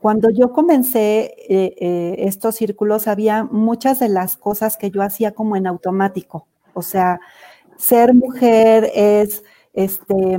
[0.00, 5.32] cuando yo comencé eh, eh, estos círculos, había muchas de las cosas que yo hacía
[5.32, 6.48] como en automático.
[6.74, 7.20] O sea,
[7.76, 10.38] ser mujer es este,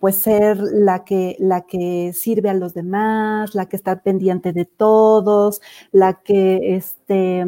[0.00, 4.64] pues ser la que, la que sirve a los demás, la que está pendiente de
[4.64, 5.60] todos,
[5.92, 7.46] la que este,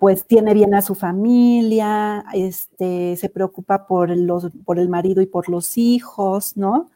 [0.00, 5.26] pues tiene bien a su familia, este, se preocupa por, los, por el marido y
[5.26, 6.88] por los hijos, ¿no?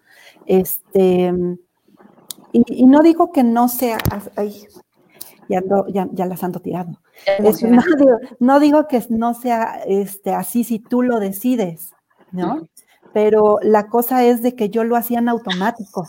[0.46, 1.32] Este,
[2.52, 3.98] y, no digo que no sea,
[4.36, 4.66] ay,
[5.48, 5.62] ya,
[6.12, 7.00] ya, las ando tirando.
[8.40, 11.92] no, digo, que no sea este, así si tú lo decides,
[12.32, 12.62] ¿no?
[13.12, 16.08] Pero la cosa es de que yo lo hacía en automático.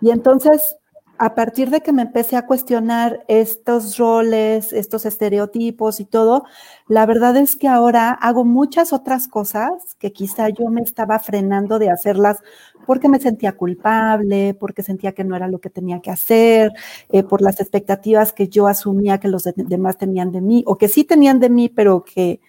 [0.00, 0.76] Y entonces,
[1.18, 6.44] a partir de que me empecé a cuestionar estos roles, estos estereotipos y todo,
[6.88, 11.78] la verdad es que ahora hago muchas otras cosas que quizá yo me estaba frenando
[11.78, 12.38] de hacerlas
[12.86, 16.72] porque me sentía culpable, porque sentía que no era lo que tenía que hacer,
[17.10, 20.88] eh, por las expectativas que yo asumía que los demás tenían de mí, o que
[20.88, 22.40] sí tenían de mí, pero que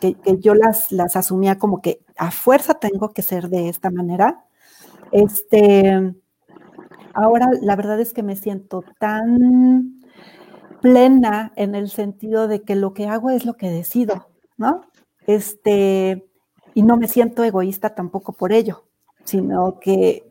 [0.00, 4.44] que, yo las, las asumía como que a fuerza tengo que ser de esta manera.
[5.12, 6.14] Este,
[7.14, 10.02] ahora la verdad es que me siento tan
[10.80, 14.82] plena en el sentido de que lo que hago es lo que decido, ¿no?
[15.26, 16.28] Este,
[16.74, 18.84] y no me siento egoísta tampoco por ello,
[19.24, 20.30] sino que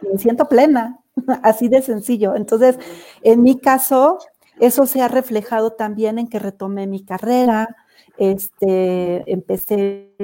[0.00, 1.00] me siento plena,
[1.42, 2.34] así de sencillo.
[2.34, 2.78] Entonces,
[3.22, 4.18] en mi caso,
[4.58, 7.76] eso se ha reflejado también en que retomé mi carrera,
[8.18, 10.14] este, empecé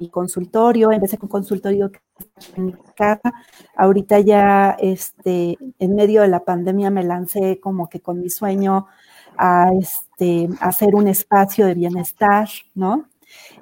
[0.00, 1.90] mi consultorio, empecé con consultorio
[2.56, 3.32] en mi casa.
[3.76, 8.86] Ahorita ya, este, en medio de la pandemia me lancé como que con mi sueño
[9.36, 13.06] a, este, hacer un espacio de bienestar, ¿no?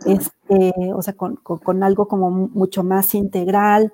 [0.04, 3.92] Este, o sea, con, con algo como mucho más integral,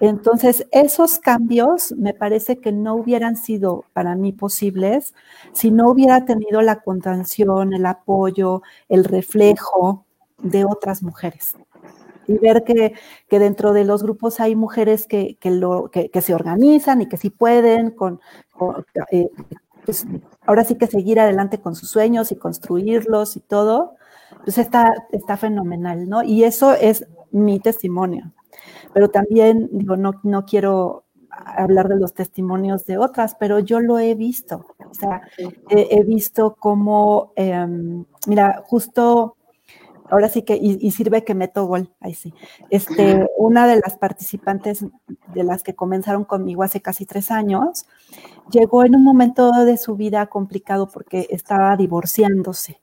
[0.00, 5.14] entonces, esos cambios me parece que no hubieran sido para mí posibles
[5.52, 10.04] si no hubiera tenido la contención, el apoyo, el reflejo
[10.38, 11.56] de otras mujeres.
[12.26, 12.94] Y ver que,
[13.30, 17.90] dentro de los grupos hay mujeres que, lo, que, se organizan y que sí pueden,
[17.90, 18.20] con,
[19.12, 19.30] eh,
[19.84, 20.06] pues,
[20.44, 23.94] ahora sí que seguir adelante con sus sueños y construirlos y todo,
[24.44, 26.22] pues está, está fenomenal, ¿no?
[26.22, 28.32] Y eso es mi testimonio
[28.92, 33.98] pero también digo, no, no quiero hablar de los testimonios de otras, pero yo lo
[33.98, 34.66] he visto.
[34.90, 35.22] O sea,
[35.68, 39.36] he, visto cómo, em, mira, justo
[40.10, 42.32] ahora sí que, y, sirve que meto gol, ahí sí.
[42.70, 44.84] Este, una de las participantes
[45.34, 47.86] de las que comenzaron conmigo hace casi tres años,
[48.50, 52.80] llegó en un momento de su vida complicado porque estaba divorciándose.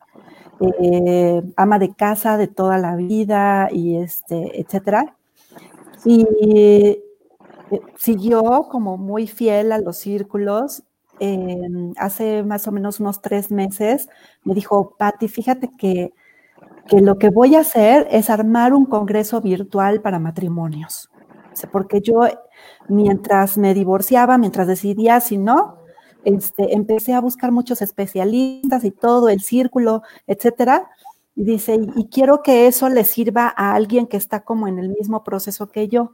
[0.80, 5.16] Eh, ama de casa de toda la vida y este, etcétera.
[6.06, 7.04] Y eh,
[7.98, 10.84] siguió como muy fiel a los círculos.
[11.98, 14.10] hace más o menos unos tres meses
[14.44, 16.14] me dijo, Patti, fíjate que
[16.88, 21.10] que lo que voy a hacer es armar un congreso virtual para matrimonios.
[21.72, 22.22] Porque yo,
[22.88, 25.78] mientras me divorciaba, mientras decidía si no,
[26.26, 30.90] este, empecé a buscar muchos especialistas y todo, el círculo, etcétera.
[31.36, 34.90] Y dice, y quiero que eso le sirva a alguien que está como en el
[34.90, 36.12] mismo proceso que yo.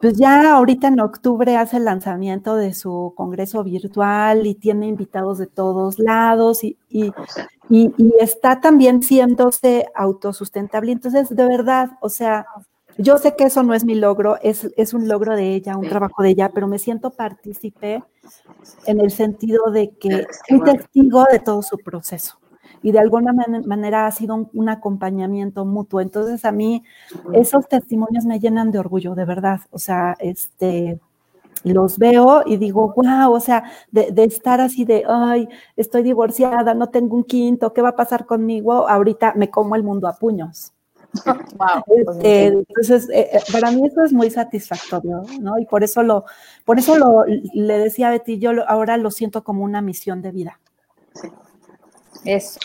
[0.00, 5.38] Pues ya ahorita en octubre hace el lanzamiento de su congreso virtual y tiene invitados
[5.38, 7.12] de todos lados y, y,
[8.20, 10.92] está también siéndose autosustentable.
[10.92, 12.46] Entonces, de verdad, o sea,
[12.98, 15.88] yo sé que eso no es mi logro, es, es un logro de ella, un
[15.88, 18.02] trabajo de ella, pero me siento partícipe
[18.86, 22.38] en el sentido de que soy testigo de todo su proceso
[22.86, 26.00] y de alguna manera ha sido un, acompañamiento mutuo.
[26.00, 26.84] Entonces a mí
[27.32, 29.58] esos testimonios me llenan de orgullo, de verdad.
[29.72, 31.00] O sea, este,
[31.64, 36.88] los veo y digo, wow, o sea, de, estar así de, ay, estoy divorciada, no
[36.88, 38.88] tengo un quinto, ¿qué va a pasar conmigo?
[38.88, 40.72] Ahorita me como el mundo a puños.
[41.88, 45.58] Este, entonces, eh, eh, para mí eso es muy satisfactorio, ¿no?
[45.58, 46.24] Y por eso lo,
[46.64, 50.30] por eso lo, le decía a Betty, yo ahora lo siento como una misión de
[50.30, 50.60] vida.
[52.26, 52.58] Eso.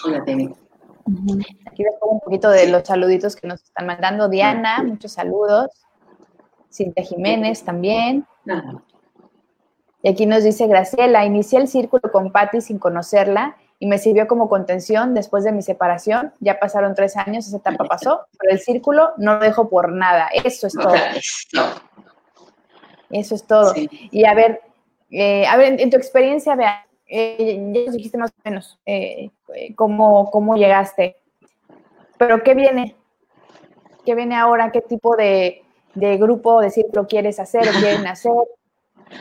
[1.65, 4.27] Aquí dejo un poquito de los saluditos que nos están mandando.
[4.29, 5.69] Diana, muchos saludos.
[6.71, 8.25] Cintia Jiménez también.
[10.03, 14.27] Y aquí nos dice Graciela, inicié el círculo con Patti sin conocerla y me sirvió
[14.27, 16.33] como contención después de mi separación.
[16.39, 20.29] Ya pasaron tres años, esa etapa pasó, pero el círculo no lo dejo por nada.
[20.33, 20.93] Eso es todo.
[23.09, 23.73] Eso es todo.
[23.75, 24.61] Y a ver,
[25.09, 29.31] eh, a ver, en, tu experiencia, vea, eh, ya nos dijiste más o menos eh,
[29.75, 31.17] cómo, cómo llegaste,
[32.17, 32.95] pero ¿qué viene?
[34.05, 34.71] ¿Qué viene ahora?
[34.71, 35.63] ¿Qué tipo de,
[35.95, 38.31] de grupo, de círculo quieres hacer o quieren hacer?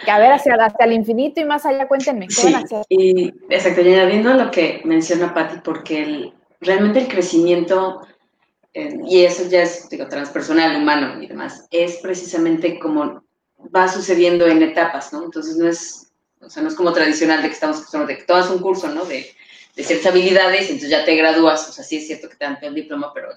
[0.05, 2.85] Que a ver, hacia, hasta el infinito y más allá, cuéntenme, ¿qué van a hacer?
[2.89, 8.07] Y exacto, y añadiendo lo que menciona Patti, porque el, realmente el crecimiento,
[8.73, 13.23] eh, y eso ya es digo, transpersonal, humano y demás, es precisamente como
[13.75, 15.25] va sucediendo en etapas, ¿no?
[15.25, 16.11] Entonces no es
[16.41, 19.05] o sea, no es como tradicional de que estamos de que tomas un curso, ¿no?
[19.05, 19.27] De,
[19.77, 21.69] de ciertas habilidades y entonces ya te gradúas.
[21.69, 23.29] O sea, sí es cierto que te dan el diploma, pero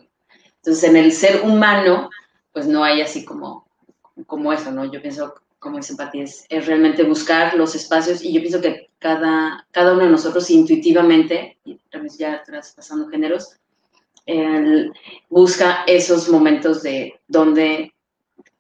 [0.58, 2.10] entonces en el ser humano,
[2.52, 3.68] pues no hay así como,
[4.26, 4.92] como eso, ¿no?
[4.92, 9.68] Yo pienso, como es empatía, es, realmente buscar los espacios y yo pienso que cada,
[9.72, 11.80] cada uno de nosotros intuitivamente, y
[12.18, 13.58] ya traspasando géneros,
[15.30, 17.94] busca esos momentos de donde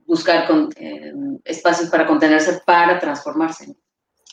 [0.05, 1.13] buscar con, eh,
[1.45, 3.75] espacios para contenerse, para transformarse.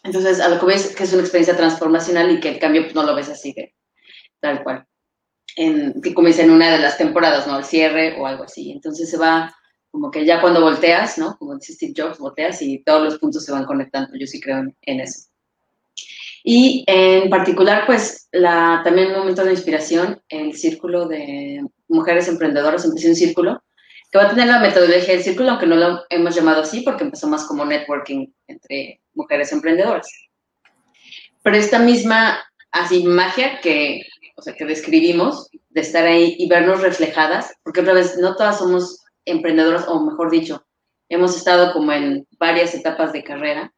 [0.03, 2.95] Entonces, a lo que ves que es una experiencia transformacional y que el cambio pues,
[2.95, 3.55] no lo ves así
[4.41, 4.87] tal cual.
[5.57, 7.59] En, que dice en una de las temporadas, ¿no?
[7.59, 8.73] El cierre o algo así.
[8.73, 9.55] Entonces se va
[9.91, 11.37] como que ya cuando volteas, ¿no?
[11.37, 14.17] Como dice Steve Jobs, volteas y todos los puntos se van conectando.
[14.17, 15.29] Yo sí creo en, eso.
[16.45, 22.85] Y en particular, pues, la, también un momento de inspiración, el círculo de mujeres emprendedoras,
[22.85, 23.63] empecé un círculo
[24.11, 27.05] que va a tener la metodología del círculo, aunque no lo hemos llamado así porque
[27.05, 30.09] empezó más como networking entre mujeres emprendedoras.
[31.43, 32.41] Pero esta misma
[32.73, 34.03] así magia que,
[34.37, 38.59] o sea, que describimos, de estar ahí y vernos reflejadas, porque otra vez no todas
[38.59, 40.65] somos emprendedoras, o mejor dicho,
[41.09, 43.73] hemos estado como en varias etapas de carrera.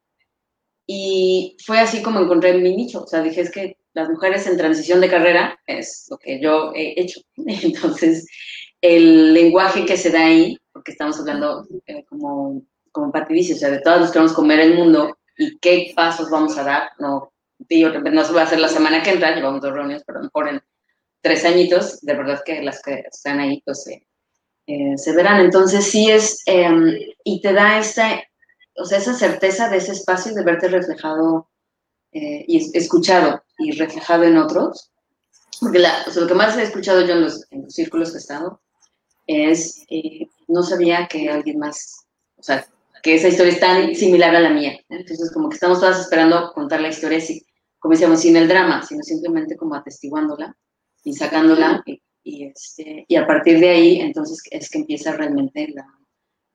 [0.85, 3.03] Y fue así como encontré mi nicho.
[3.03, 6.73] O sea, dije, es que las mujeres en transición de carrera es lo que yo
[6.75, 7.21] he hecho.
[7.37, 8.25] Entonces,
[8.83, 12.61] el lenguaje que se da ahí, porque estamos hablando eh, como,
[12.91, 15.93] como dice, o sea, de todos los que vamos a comer el mundo y qué
[15.95, 19.61] pasos vamos a dar, no, digo, no va a hacer la semana que entra, llevamos
[19.61, 20.61] dos reuniones, pero mejor en
[21.21, 23.87] tres añitos, de verdad que las que están ahí, pues
[24.67, 25.39] eh, se verán.
[25.39, 28.21] Entonces sí es, em, y te da esta,
[28.75, 31.49] o sea, esa certeza de ese espacio de verte reflejado
[32.11, 34.91] eh, y escuchado y reflejado en otros.
[35.61, 38.11] Porque la, o sea, lo que más he escuchado yo en los, en los círculos
[38.11, 38.59] que he estado
[39.27, 42.05] es, eh, no sabía que alguien más,
[42.37, 42.65] o sea,
[43.01, 44.79] que esa historia es tan similar a la mía.
[44.89, 47.45] Entonces, como que estamos todas esperando contar la historia, así,
[47.79, 50.55] como decíamos, sin el drama, sino simplemente como atestiguándola
[51.03, 51.83] y sacándola.
[52.23, 55.85] Y, este, y a partir de ahí, entonces, es que empieza realmente la,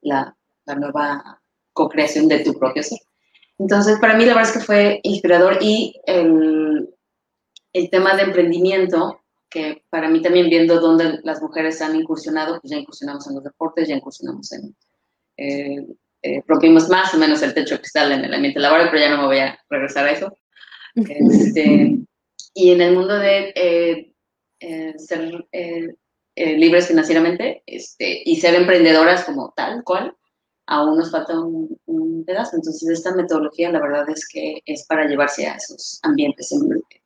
[0.01, 1.43] la, la nueva
[1.75, 2.99] co-creación de tu propio ser.
[3.59, 6.89] Entonces, para mí la verdad es que fue inspirador y el,
[7.73, 9.21] el tema de emprendimiento
[9.51, 13.45] que para mí también viendo dónde las mujeres han incursionado, pues ya incursionamos en los
[13.45, 14.77] deportes, ya incursionamos en,
[15.37, 15.87] eh,
[16.23, 19.11] eh, rompimos más o menos el techo que cristal en el ambiente laboral, pero ya
[19.11, 20.37] no me voy a regresar a eso.
[20.95, 21.97] Este,
[22.55, 24.13] y en el mundo de eh,
[24.61, 25.47] eh, ser
[26.35, 30.17] libres financieramente este, y ser emprendedoras como tal cual,
[30.69, 31.79] aún nos falta un,
[32.27, 32.57] pedazo.
[32.57, 36.51] Entonces, esta metodología, la verdad es que es para llevarse a esos ambientes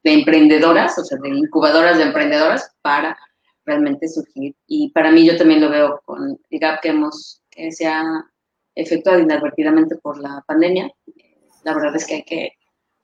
[0.02, 3.16] de emprendedoras, o sea, de incubadoras de emprendedoras, para
[3.64, 4.56] realmente surgir.
[4.66, 8.02] Y para mí, yo también lo veo con el gap que hemos, que se ha
[8.74, 10.90] efectuado inadvertidamente por la pandemia.
[11.62, 12.52] La verdad es que hay que,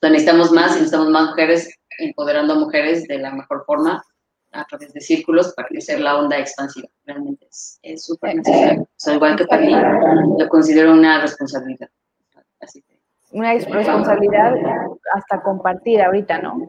[0.03, 4.03] necesitamos más y necesitamos más mujeres empoderando a mujeres de la mejor forma
[4.53, 6.89] a través de círculos para crecer la onda expansiva.
[7.05, 7.47] Realmente
[7.83, 8.83] es súper necesario.
[8.83, 9.75] O sea, igual que para mí,
[10.39, 11.89] lo considero una responsabilidad.
[13.31, 14.55] una responsabilidad
[15.15, 16.67] hasta compartir ahorita, ¿no?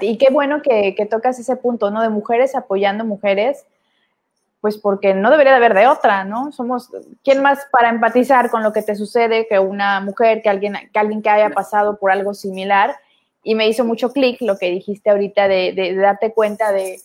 [0.00, 2.02] y qué bueno que, que, tocas ese punto, ¿no?
[2.02, 3.66] De mujeres apoyando mujeres,
[4.62, 6.52] pues porque no debería de haber de otra, ¿no?
[6.52, 6.88] Somos,
[7.24, 10.98] ¿quién más para empatizar con lo que te sucede que una mujer, que alguien que,
[11.00, 12.94] alguien que haya pasado por algo similar?
[13.42, 17.00] Y me hizo mucho clic lo que dijiste ahorita de, darte cuenta de,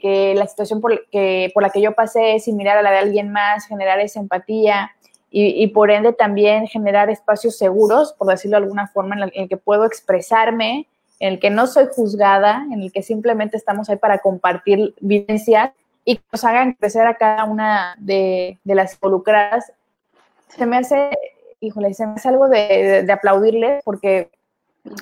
[0.00, 2.98] que la situación por, que, por la que yo pasé es similar a la de
[2.98, 4.92] alguien más, generar esa empatía
[5.30, 9.58] y, por ende también generar espacios seguros, por decirlo de alguna forma, en el, que
[9.58, 10.86] puedo expresarme,
[11.20, 15.72] en el que no soy juzgada, en el que simplemente estamos ahí para compartir vivencias
[16.06, 19.70] y que nos hagan crecer a cada una de, las involucradas.
[20.48, 21.10] Se me hace,
[21.60, 24.30] híjole, se me hace algo de, de aplaudirle porque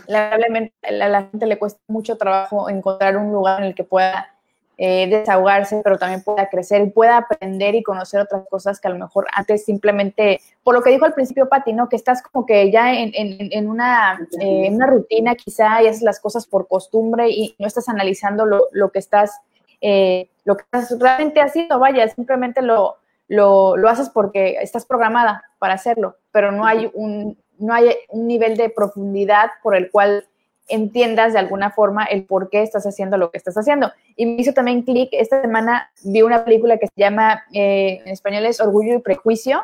[0.07, 4.37] lamentablemente a la gente le cuesta mucho trabajo encontrar un lugar en el que pueda
[4.79, 8.91] eh, desahogarse, pero también pueda crecer y pueda aprender y conocer otras cosas que a
[8.91, 11.89] lo mejor antes simplemente, por lo que dijo al principio Pati, ¿no?
[11.89, 16.47] Que estás como que ya en, en, una, eh, rutina quizá y haces las cosas
[16.47, 19.41] por costumbre y no estás analizando lo, lo que estás,
[19.81, 22.97] eh, lo que estás realmente haciendo, vaya, simplemente lo,
[23.29, 28.27] lo, lo haces porque estás programada para hacerlo, pero no hay un, no hay un
[28.27, 30.27] nivel de profundidad por el cual
[30.69, 33.93] entiendas de alguna forma el por qué estás haciendo lo que estás haciendo.
[34.17, 38.13] Y me hizo también clic, esta semana vi una película que se llama, eh, en
[38.13, 39.63] español es Orgullo y Prejuicio,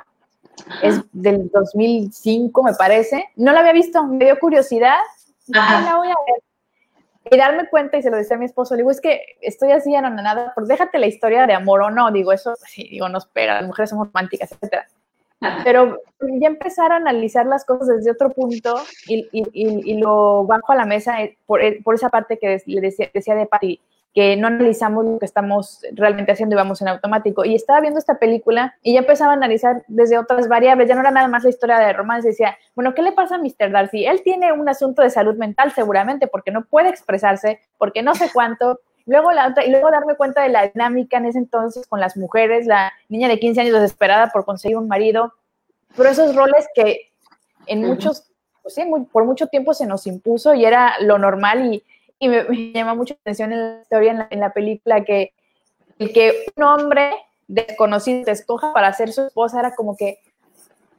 [0.82, 4.98] es del 2005 me parece, no la había visto, me dio curiosidad,
[5.46, 6.42] la voy a ver.
[7.30, 9.70] Y darme cuenta, y se lo decía a mi esposo, le digo, es que estoy
[9.70, 13.18] así anonadada, pues déjate la historia de amor o no, digo, eso, sí, digo, no
[13.18, 14.88] espera, las mujeres somos románticas, etcétera
[15.64, 15.98] pero
[16.40, 18.76] ya empezar a analizar las cosas desde otro punto
[19.06, 22.62] y, y, y, lo bajo a la mesa eh, por, eh, por esa parte que
[22.66, 23.80] le decía, decía de Patti,
[24.14, 27.44] que no analizamos lo que estamos realmente haciendo y vamos en automático.
[27.44, 31.00] Y estaba viendo esta película y ya empezaba a analizar desde otras variables, ya no
[31.00, 33.70] era nada más la historia de romance, decía, bueno, ¿qué le pasa a Mr.
[33.70, 34.04] Darcy?
[34.04, 38.30] Él tiene un asunto de salud mental seguramente porque no puede expresarse, porque no sé
[38.32, 38.80] cuánto.
[39.06, 42.16] Luego la otra, y luego darme cuenta de la dinámica en ese entonces con las
[42.16, 45.34] mujeres, la niña de 15 años desesperada por conseguir un marido,
[45.96, 47.10] pero esos roles que
[47.66, 48.30] en muchos,
[48.62, 51.84] pues sí, por mucho tiempo se nos impuso y era lo normal y,
[52.18, 55.32] y me, llama mucho la atención en la historia, en la, película, que
[55.98, 57.12] el que un hombre
[57.48, 60.20] desconocido te escoja para ser su esposa era como que,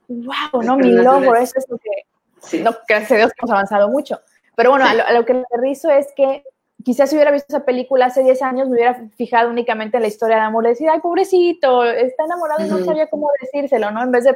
[0.09, 4.19] wow, no, mi logro, eso es lo que, no, gracias a Dios hemos avanzado mucho.
[4.55, 6.43] Pero bueno, a, lo, que me aterrizo es que
[6.83, 10.09] quizás si hubiera visto esa película hace 10 años, me hubiera fijado únicamente en la
[10.09, 14.03] historia de amor, decir, ay, pobrecito, está enamorado y no sabía cómo decírselo, ¿no?
[14.03, 14.35] En vez de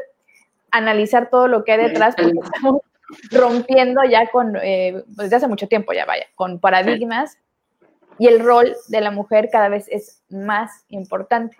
[0.71, 2.81] analizar todo lo que hay detrás, porque estamos
[3.31, 7.37] rompiendo ya con, eh, desde hace mucho tiempo ya vaya, con paradigmas
[8.19, 11.57] y el rol de la mujer cada vez es más importante.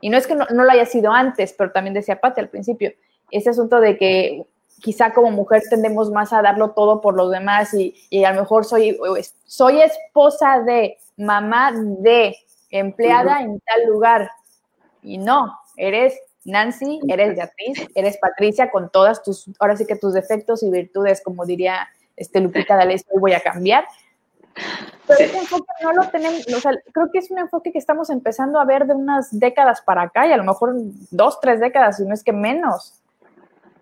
[0.00, 2.92] Y no es que no, lo haya sido antes, pero también decía Pati al principio,
[3.30, 4.46] ese asunto de que
[4.80, 8.42] quizá como mujer tendemos más a darlo todo por los demás y, y a lo
[8.42, 8.98] mejor soy,
[9.44, 12.36] soy esposa de, mamá de,
[12.70, 14.30] empleada en tal lugar.
[15.02, 20.14] Y no, eres Nancy, eres Beatriz, eres Patricia con todas tus, ahora sí que tus
[20.14, 23.84] defectos y virtudes, como diría este Lupita D'Alessio, hoy voy a cambiar.
[25.06, 28.10] Pero ese enfoque no lo tenemos, o sea, creo que es un enfoque que estamos
[28.10, 30.74] empezando a ver de unas décadas para acá y a lo mejor
[31.10, 32.94] dos, tres décadas, si no es que menos.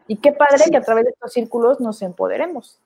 [0.08, 2.80] Y qué padre que a través de estos círculos nos empoderemos.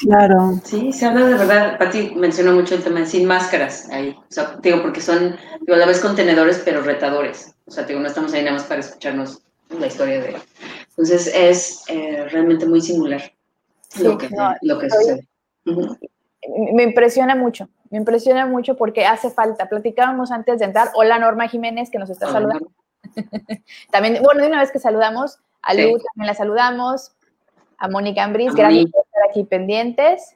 [0.00, 0.60] Claro.
[0.64, 1.78] Sí, se habla de verdad.
[1.78, 4.16] Pati mencionó mucho el tema de sin máscaras ahí.
[4.18, 7.54] O sea, digo, porque son, digo, a la vez contenedores, pero retadores.
[7.66, 10.36] O sea, digo, no estamos ahí nada más para escucharnos la historia de.
[10.90, 13.22] Entonces, es eh, realmente muy singular
[14.00, 14.28] lo que,
[14.62, 15.28] lo que sucede.
[16.74, 19.68] Me impresiona mucho, me impresiona mucho porque hace falta.
[19.68, 20.90] Platicábamos antes de entrar.
[20.94, 22.70] Hola, Norma Jiménez, que nos está saludando.
[23.90, 27.12] también, bueno, de una vez que saludamos, a también la saludamos
[27.78, 30.34] a Mónica Ambris, gracias por estar aquí pendientes.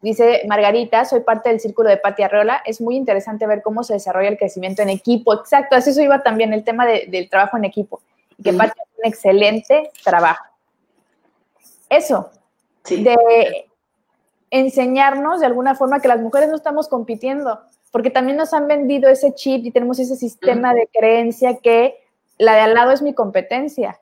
[0.00, 2.60] Dice Margarita, soy parte del círculo de Pati Arreola.
[2.64, 5.32] Es muy interesante ver cómo se desarrolla el crecimiento en equipo.
[5.34, 8.00] Exacto, así eso iba también el tema del trabajo en equipo.
[8.36, 10.44] Y que Pati hace un excelente trabajo.
[11.88, 12.30] Eso,
[12.88, 13.68] de
[14.50, 17.60] enseñarnos de alguna forma que las mujeres no estamos compitiendo,
[17.92, 22.02] porque también nos han vendido ese chip y tenemos ese sistema de creencia que
[22.38, 24.00] la de al lado es mi competencia.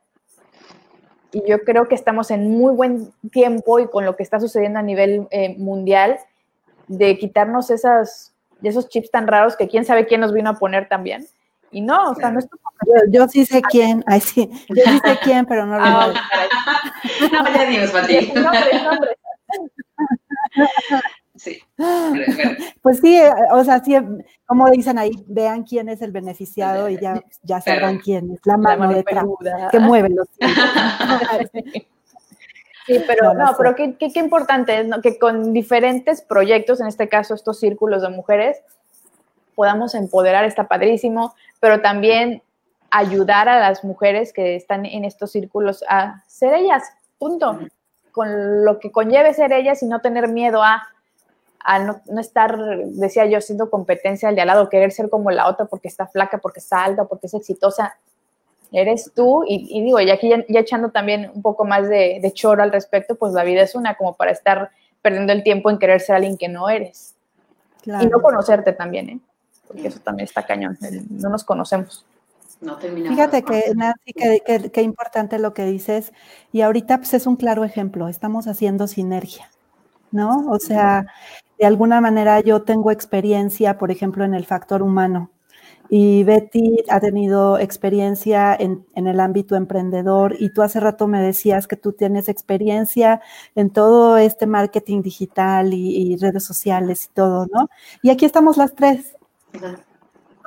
[1.33, 4.78] Y yo creo que estamos en muy buen tiempo y con lo que está sucediendo
[4.78, 6.18] a nivel eh, mundial
[6.89, 10.89] de quitarnos esas, esos chips tan raros que quién sabe quién nos vino a poner
[10.89, 11.26] también.
[11.70, 12.49] Y no, o sea, no es
[13.11, 16.12] yo, sí sé quién, ay sí, yo sí sé quién, pero no lo ah,
[17.31, 18.33] No, ya dimos, Pati.
[21.41, 21.59] Sí.
[22.82, 23.97] Pues sí, eh, o sea, sí,
[24.45, 28.59] como dicen ahí, vean quién es el beneficiado y ya, ya sabrán quién es la
[28.59, 29.24] mano, detrás
[29.70, 30.28] que mueve los
[32.86, 37.34] Sí, pero no, pero qué, qué, importante es que con diferentes proyectos, en este caso
[37.34, 38.59] estos círculos de mujeres,
[39.55, 42.43] podamos empoderar, está padrísimo, pero también
[42.91, 46.82] ayudar a las mujeres que están en estos círculos a ser ellas,
[47.18, 47.61] punto.
[48.12, 50.82] Con lo que conlleve ser ellas y no tener miedo a
[51.63, 55.49] a no, estar, decía yo, siendo competencia del de al lado, querer ser como la
[55.49, 57.97] otra porque está flaca, porque está alta, porque es exitosa.
[58.73, 62.63] Eres tú, y, digo, y aquí ya, echando también un poco más de, de, choro
[62.63, 64.71] al respecto, pues la vida es una, como para estar
[65.03, 67.15] perdiendo el tiempo en querer ser alguien que no eres.
[67.85, 69.21] Y no conocerte también, ¿eh?
[69.67, 70.79] Porque eso también está cañón,
[71.11, 72.05] no nos conocemos.
[72.61, 74.13] No Fíjate que, Nancy,
[74.71, 76.13] qué importante lo que dices,
[76.53, 79.51] y ahorita pues es un claro ejemplo, estamos haciendo sinergia.
[80.11, 80.51] ¿no?
[80.51, 81.07] O sea,
[81.61, 85.31] de alguna manera yo tengo experiencia, por ejemplo, en el factor humano.
[85.91, 91.67] Y Betty ha tenido experiencia en, el ámbito emprendedor y tú hace rato me decías
[91.67, 93.21] que tú tienes experiencia
[93.57, 97.69] en todo este marketing digital y, redes sociales y todo, ¿no?
[98.03, 99.17] Y aquí estamos las tres.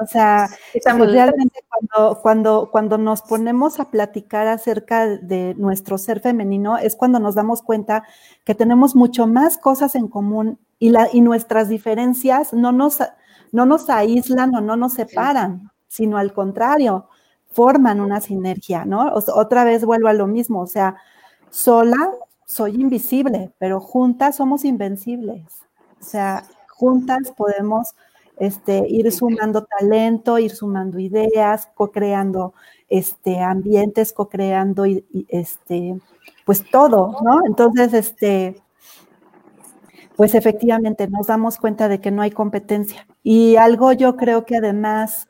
[0.01, 6.77] O sea, realmente cuando, cuando, cuando nos ponemos a platicar acerca de nuestro ser femenino
[6.79, 8.03] es cuando nos damos cuenta
[8.45, 12.99] que tenemos mucho más cosas en común y, la, y nuestras diferencias no nos,
[13.53, 17.07] no nos aíslan o no nos separan, sino al contrario,
[17.53, 19.13] forman una sinergia, ¿no?
[19.13, 20.97] otra vez vuelvo a lo mismo, o sea,
[21.49, 22.11] sola
[22.45, 25.61] soy invisible, pero juntas somos invencibles.
[26.01, 27.95] O sea, juntas podemos
[28.37, 32.53] este, ir sumando talento, ir sumando ideas, co-creando
[32.89, 34.83] este, ambientes, co-creando
[35.29, 35.97] este,
[36.45, 37.45] pues todo, ¿no?
[37.45, 38.61] Entonces, este,
[40.15, 43.07] pues efectivamente nos damos cuenta de que no hay competencia.
[43.23, 45.27] Y algo yo creo que además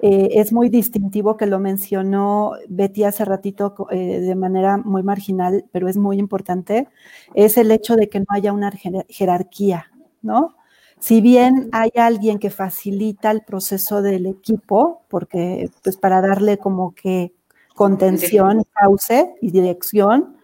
[0.00, 5.64] eh, es muy distintivo que lo mencionó Betty hace ratito eh, de manera muy marginal,
[5.72, 6.88] pero es muy importante,
[7.34, 8.72] es el hecho de que no haya una
[9.08, 9.90] jerarquía,
[10.22, 10.54] ¿no?
[11.00, 16.94] Si bien hay alguien que facilita el proceso del equipo, porque pues para darle como
[16.94, 17.32] que
[17.74, 20.36] contención, cauce y dirección,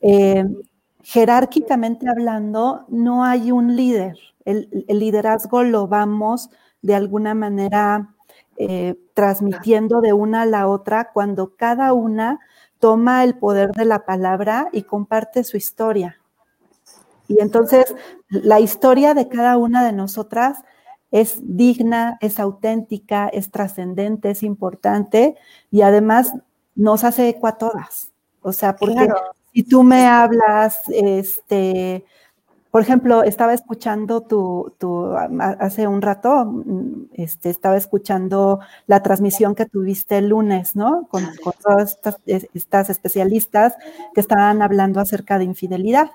[0.00, 0.44] eh,
[1.04, 4.18] jerárquicamente hablando, no hay un líder.
[4.44, 6.50] El, liderazgo lo vamos
[6.80, 8.14] de alguna manera
[8.56, 12.40] eh, transmitiendo de una a la otra cuando cada una
[12.78, 16.18] toma el poder de la palabra y comparte su historia.
[17.28, 17.94] Y entonces
[18.28, 20.58] la historia de cada una de nosotras
[21.10, 25.36] es digna, es auténtica, es trascendente, es importante
[25.70, 26.32] y además
[26.74, 28.10] nos hace eco a todas.
[28.42, 29.08] O sea, porque
[29.54, 32.04] si tú me hablas, este,
[32.72, 36.64] por ejemplo, estaba escuchando tu, tu, hace un rato,
[37.12, 41.06] este, estaba escuchando la transmisión que tuviste el lunes, ¿no?
[41.08, 43.76] Con, con todas estas especialistas
[44.12, 46.10] que estaban hablando acerca de infidelidad.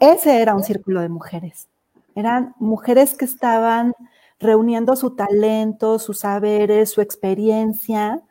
[0.00, 1.68] Ese era un círculo de mujeres.
[2.14, 3.92] Eran mujeres que estaban
[4.40, 8.22] reuniendo su talento, sus saberes, su experiencia.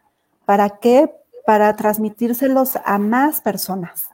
[0.45, 1.11] ¿Para qué?
[1.45, 4.09] Para transmitírselos a más personas.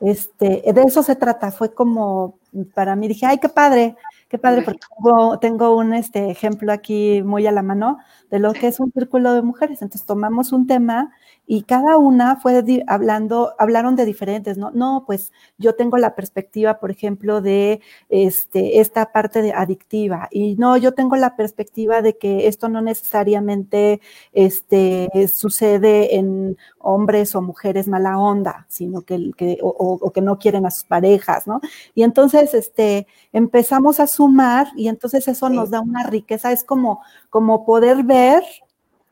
[0.00, 1.52] Este, de eso se trata.
[1.52, 2.38] Fue como,
[2.74, 3.96] para mí dije, ay, qué padre,
[4.28, 7.98] qué padre, porque tengo, tengo un este, ejemplo aquí muy a la mano
[8.30, 9.82] de lo que es un círculo de mujeres.
[9.82, 11.12] Entonces tomamos un tema
[11.52, 14.70] y cada una fue hablando, hablaron de diferentes, ¿no?
[14.70, 20.54] No, pues yo tengo la perspectiva, por ejemplo, de este, esta parte de adictiva y
[20.54, 24.00] no, yo tengo la perspectiva de que esto no necesariamente
[24.32, 30.66] este, sucede en hombres o mujeres mala onda, sino que, que o, que no quieren
[30.66, 31.60] a sus parejas, ¿no?
[31.96, 37.00] Y entonces, este, empezamos a sumar y entonces eso nos da una riqueza, es como,
[37.28, 38.44] como poder ver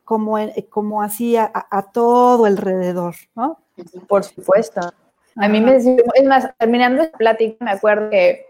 [0.09, 1.53] como, eh, como así a,
[1.93, 3.59] todo alrededor, ¿no?
[4.09, 4.81] Por supuesto.
[5.37, 5.87] A mí me es
[6.25, 8.47] más, terminando la plática, me acuerdo que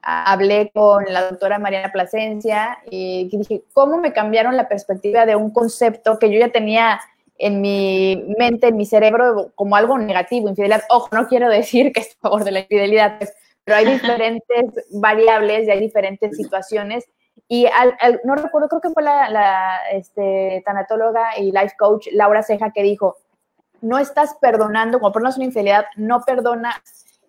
[0.00, 5.50] hablé con la doctora Mariana Plasencia y dije, ¿cómo me cambiaron la perspectiva de un
[5.50, 6.98] concepto que yo ya tenía
[7.36, 10.84] en mi mente, en mi cerebro, como algo negativo, infidelidad?
[10.88, 13.34] Ojo, no quiero decir que es a favor de la infidelidad, pues,
[13.64, 17.04] pero hay diferentes variables y hay diferentes situaciones.
[17.48, 17.66] Y
[18.24, 23.16] no recuerdo, creo que fue la, este, tanatóloga y life coach Laura Ceja que dijo,
[23.82, 26.76] no estás perdonando, como perdonas una infidelidad, no perdonas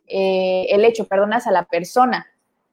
[0.07, 2.27] eh, el hecho, perdonas a la persona.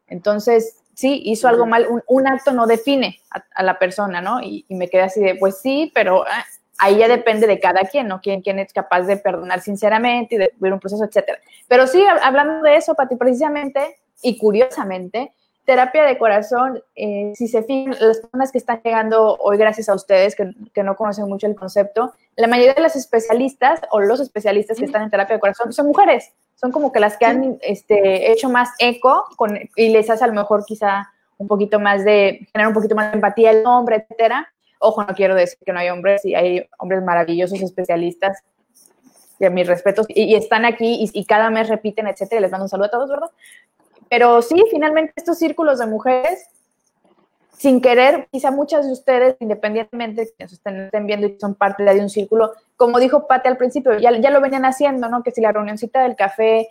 [0.07, 4.41] Entonces, sí, hizo algo mal, un, acto no define a, la persona, ¿no?
[4.43, 6.45] Y, me quedé así de, pues sí, pero ah,
[6.79, 8.21] ahí ya depende de cada quien, ¿no?
[8.21, 11.39] Quién, quién es capaz de perdonar sinceramente y de vivir un proceso, etcétera.
[11.69, 15.33] Pero sí, hablando de eso, Pati, precisamente y curiosamente,
[15.71, 19.95] terapia de corazón, eh, si se fijan, las personas que están llegando hoy gracias a
[19.95, 24.19] ustedes, que, que, no conocen mucho el concepto, la mayoría de las especialistas o los
[24.19, 27.59] especialistas que están en terapia de corazón son mujeres, son como que las que han
[27.63, 31.09] este, hecho más eco con, y les hace a lo mejor quizá
[31.39, 34.53] un poquito más de, generar un poquito más de empatía el hombre, etcétera.
[34.81, 38.43] Ojo, no quiero decir que no hay hombres, y hay hombres maravillosos especialistas,
[39.39, 42.51] y a mis respetos, y, están aquí y, y, cada mes repiten, etcétera, y les
[42.51, 43.31] mando un saludo a todos, ¿verdad?
[44.11, 46.51] Pero sí, finalmente estos círculos de mujeres
[47.61, 51.85] sin querer, quizá muchas de ustedes, independientemente de que nos estén, viendo y son parte
[51.85, 55.23] de un círculo, como dijo Pate al principio, ya, ya, lo venían haciendo, ¿no?
[55.23, 56.69] Que si la reunioncita del café,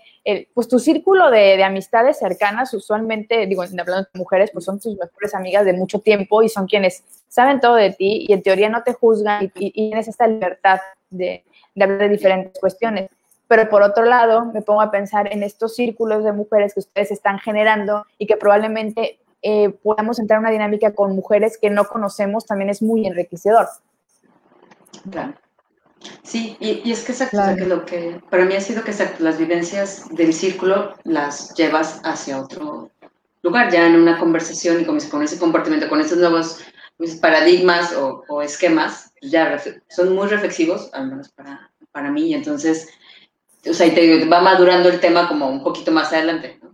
[0.55, 5.35] pues tu círculo de, amistades cercanas, usualmente, digo, hablando de mujeres, pues son tus mejores
[5.35, 8.81] amigas de mucho tiempo y son quienes saben todo de ti y en teoría no
[8.81, 10.79] te juzgan y, tienes esta libertad
[11.11, 11.43] de,
[11.75, 13.11] de hablar de diferentes cuestiones.
[13.49, 17.11] Pero por otro lado, me pongo a pensar en estos círculos de mujeres que ustedes
[17.11, 21.85] están generando y que probablemente eh, podamos entrar en una dinámica con mujeres que no
[21.85, 23.67] conocemos también es muy enriquecedor.
[25.11, 25.33] Claro.
[26.23, 30.07] Sí, y, es que exacto, que lo que para mí ha sido que las vivencias
[30.11, 32.91] del círculo las llevas hacia otro
[33.41, 36.59] lugar, ya en una conversación y con, con ese comportamiento, con esos nuevos
[36.97, 42.89] pues, paradigmas o, esquemas, ya son muy reflexivos, al menos para, para mí, y entonces,
[43.67, 46.69] o sea, y te va madurando el tema como un poquito más adelante, ¿no?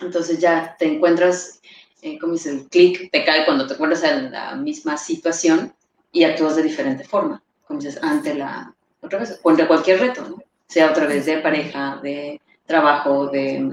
[0.00, 1.60] Entonces ya te encuentras,
[2.02, 5.72] eh, como dice, el clic te cae cuando te encuentras en la misma situación
[6.12, 10.26] y actúas de diferente forma, como dices, ante la, otra vez, o ante cualquier reto,
[10.28, 10.42] ¿no?
[10.66, 13.70] sea a través de pareja, de trabajo, de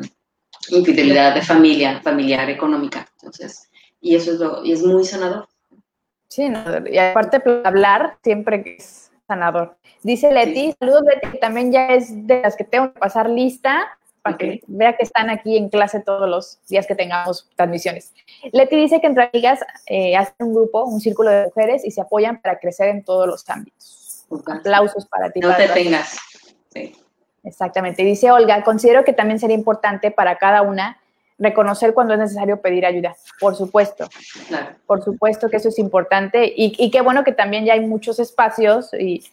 [0.70, 3.08] infidelidad, de familia, familiar, económica.
[3.16, 5.48] Entonces, y eso es, lo, y es muy sanador.
[6.28, 6.48] Sí,
[6.90, 9.78] y aparte hablar siempre es sanador.
[10.04, 13.98] Dice Leti, saludos Leti, que también ya es de las que tengo que pasar lista
[14.22, 18.14] para que vea que están aquí en clase todos los días que tengamos transmisiones.
[18.52, 22.02] Leti dice que entre amigas eh, hacen un grupo, un círculo de mujeres y se
[22.02, 24.26] apoyan para crecer en todos los ámbitos.
[24.46, 25.40] Aplausos para ti.
[25.40, 26.18] No te tengas.
[27.44, 28.04] Exactamente.
[28.04, 31.01] Dice Olga, considero que también sería importante para cada una
[31.42, 33.16] reconocer cuando es necesario pedir ayuda.
[33.40, 34.08] Por supuesto.
[34.86, 38.20] Por supuesto que eso es importante y, y qué bueno que también ya hay muchos
[38.20, 39.24] espacios y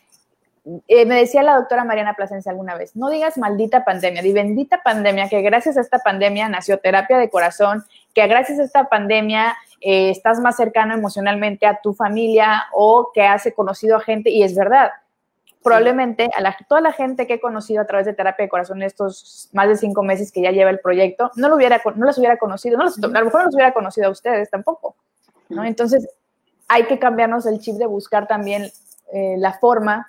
[0.86, 4.82] eh, me decía la doctora Mariana Plasencia alguna vez, no digas maldita pandemia, di bendita
[4.82, 7.84] pandemia, que gracias a esta pandemia nació terapia de corazón,
[8.14, 13.22] que gracias a esta pandemia eh, estás más cercano emocionalmente a tu familia o que
[13.22, 14.90] has conocido a gente, y es verdad,
[15.68, 19.48] probablemente a toda la gente que he conocido a través de terapia de corazón estos
[19.52, 22.36] más de cinco meses que ya lleva el proyecto, no, lo hubiera, no las hubiera
[22.36, 24.96] conocido, no a lo mejor no los hubiera conocido a ustedes tampoco,
[25.48, 25.64] ¿no?
[25.64, 26.08] Entonces,
[26.68, 28.70] hay que cambiarnos el chip de buscar también
[29.12, 30.06] eh, la forma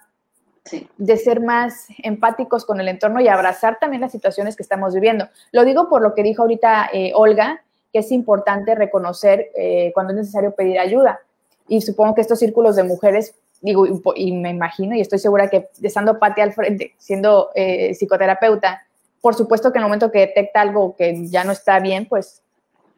[0.97, 5.28] de ser más empáticos con el entorno y abrazar también las situaciones que estamos viviendo.
[5.51, 10.14] Lo digo por lo que dijo ahorita eh, Olga, que es importante reconocer eh, cuando
[10.14, 11.22] es necesario pedir ayuda.
[11.68, 13.86] Y supongo que estos círculos de mujeres, digo,
[14.16, 18.86] y me imagino y estoy segura que estando Pati al frente, siendo eh, psicoterapeuta,
[19.22, 22.41] por supuesto que en el momento que detecta algo que ya no está bien, pues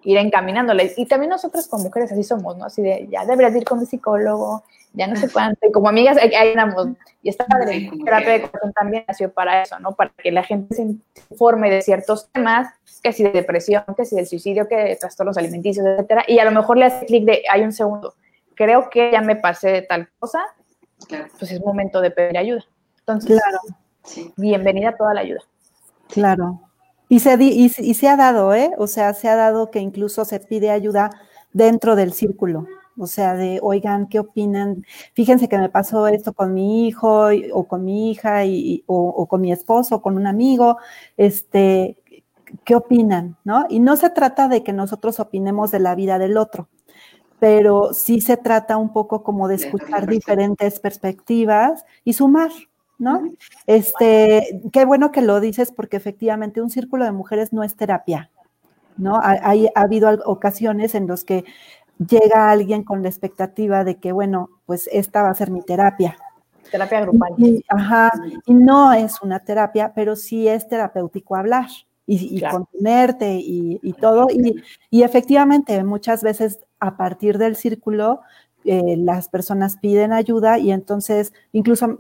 [0.04, 0.94] ir encaminándole.
[0.98, 2.66] Y también nosotros como mujeres así somos, ¿no?
[2.66, 6.18] Así de, ya deberías ir con un psicólogo, ya no sé cuánto, y como amigas
[6.18, 6.90] ahí andamos.
[7.24, 9.94] Y esta padre, terapia de corazón también nació para eso, ¿no?
[9.94, 10.84] Para que la gente se
[11.30, 12.68] informe de ciertos temas,
[13.02, 16.46] que si de depresión, que si del suicidio, que de trastornos alimenticios, etcétera, y a
[16.46, 18.16] lo mejor le hace clic de, hay un segundo,
[18.64, 20.40] creo que ya me pasé de tal cosa,
[21.40, 22.64] pues es momento de pedir ayuda.
[23.00, 23.60] Entonces, claro.
[24.38, 25.42] bienvenida toda la ayuda.
[26.10, 26.62] Claro.
[27.10, 28.72] Y se, y se ha dado, ¿eh?
[28.78, 31.10] O sea, se ha dado que incluso se pide ayuda
[31.52, 34.86] dentro del círculo o sea, de, oigan, ¿qué opinan?
[35.14, 39.42] Fíjense que me pasó esto con mi hijo o con mi hija y, o, con
[39.42, 40.78] mi esposo o con un amigo,
[41.18, 41.98] este,
[42.64, 43.38] ¿qué opinan?
[43.44, 43.66] ¿No?
[43.70, 46.68] Y no se trata de que nosotros opinemos de la vida del otro,
[47.42, 52.52] pero sí se trata un poco como de escuchar diferentes perspectivas y sumar,
[53.00, 53.20] ¿no?
[53.66, 58.30] Este, qué bueno que lo dices porque efectivamente un círculo de mujeres no es terapia,
[58.96, 59.16] ¿no?
[59.16, 61.44] Ha, ha habido ocasiones en los que
[61.98, 66.18] llega alguien con la expectativa de que, bueno, pues esta va a ser mi terapia.
[66.70, 67.34] Terapia grupal.
[67.70, 68.12] ajá,
[68.46, 71.70] y no es una terapia, pero sí es terapéutico hablar
[72.06, 74.28] y, contenerte y, todo.
[74.92, 78.20] Y, efectivamente, muchas veces a partir del círculo,
[78.66, 81.96] eh, las personas piden ayuda y entonces incluso mm,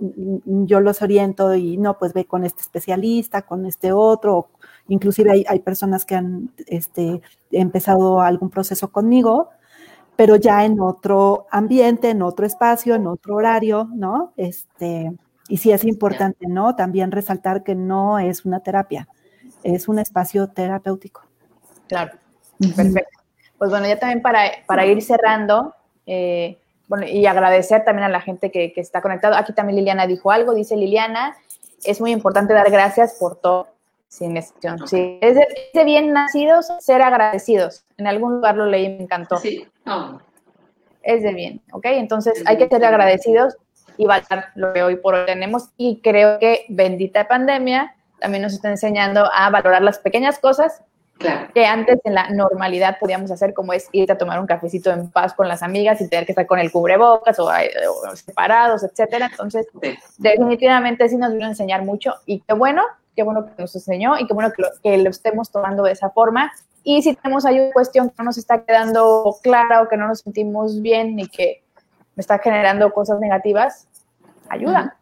[0.45, 4.49] mm, yo los oriento y no, pues ve con este especialista, con este otro,
[4.89, 7.21] inclusive hay, hay personas que han este,
[7.51, 9.49] empezado algún proceso conmigo
[10.15, 14.33] pero ya en otro ambiente, en otro espacio, en otro horario, ¿no?
[14.37, 15.11] Este,
[15.47, 16.75] y sí es importante, ¿no?
[16.75, 19.07] También resaltar que no es una terapia,
[19.63, 21.23] es un espacio terapéutico.
[21.87, 22.11] Claro,
[22.59, 23.20] perfecto.
[23.61, 25.75] Pues bueno, ya también para, para ir cerrando,
[26.07, 26.57] eh,
[26.87, 29.35] bueno, y agradecer también a la gente que, que está conectado.
[29.35, 31.37] Aquí también Liliana dijo algo, dice Liliana,
[31.83, 33.67] es muy importante dar gracias por todo
[34.07, 34.87] sin excepción.
[34.87, 37.85] Sí, es de, bien nacidos ser agradecidos.
[37.97, 39.37] En algún lugar lo leí y me encantó.
[39.37, 39.67] Sí.
[41.03, 41.85] Es de bien, ¿ok?
[41.85, 43.57] Entonces hay que ser agradecidos
[43.95, 48.53] y valorar lo que hoy por hoy tenemos y creo que bendita pandemia también nos
[48.53, 50.81] está enseñando a valorar las pequeñas cosas
[51.53, 55.09] que antes en la normalidad podíamos hacer, como es irte a tomar un cafecito en
[55.09, 57.49] paz con las amigas y tener que estar con el cubrebocas o,
[58.15, 59.27] separados, etcétera.
[59.31, 59.67] Entonces,
[60.17, 62.83] definitivamente sí nos vino a enseñar mucho y qué bueno
[63.15, 65.91] qué bueno que nos enseñó y qué bueno que lo, que lo estemos tomando de
[65.91, 66.51] esa forma.
[66.83, 70.07] Y si tenemos ahí una cuestión que no nos está quedando clara o que no
[70.07, 71.63] nos sentimos bien y que
[72.15, 73.87] me está generando cosas negativas,
[74.49, 74.97] ayuda.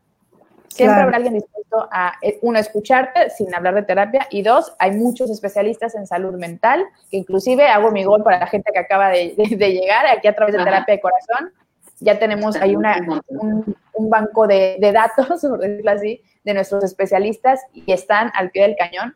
[0.70, 4.92] Siempre habrá alguien dispuesto a, eh, uno, escucharte sin hablar de terapia y dos, hay
[4.92, 9.10] muchos especialistas en salud mental, que inclusive hago mi gol para la gente que acaba
[9.10, 11.52] de, llegar aquí a través de terapia de corazón.
[12.00, 12.98] Ya tenemos ahí una,
[13.28, 18.52] un, un banco de, de datos, por decirlo así, de nuestros especialistas y están al
[18.52, 19.16] pie del cañón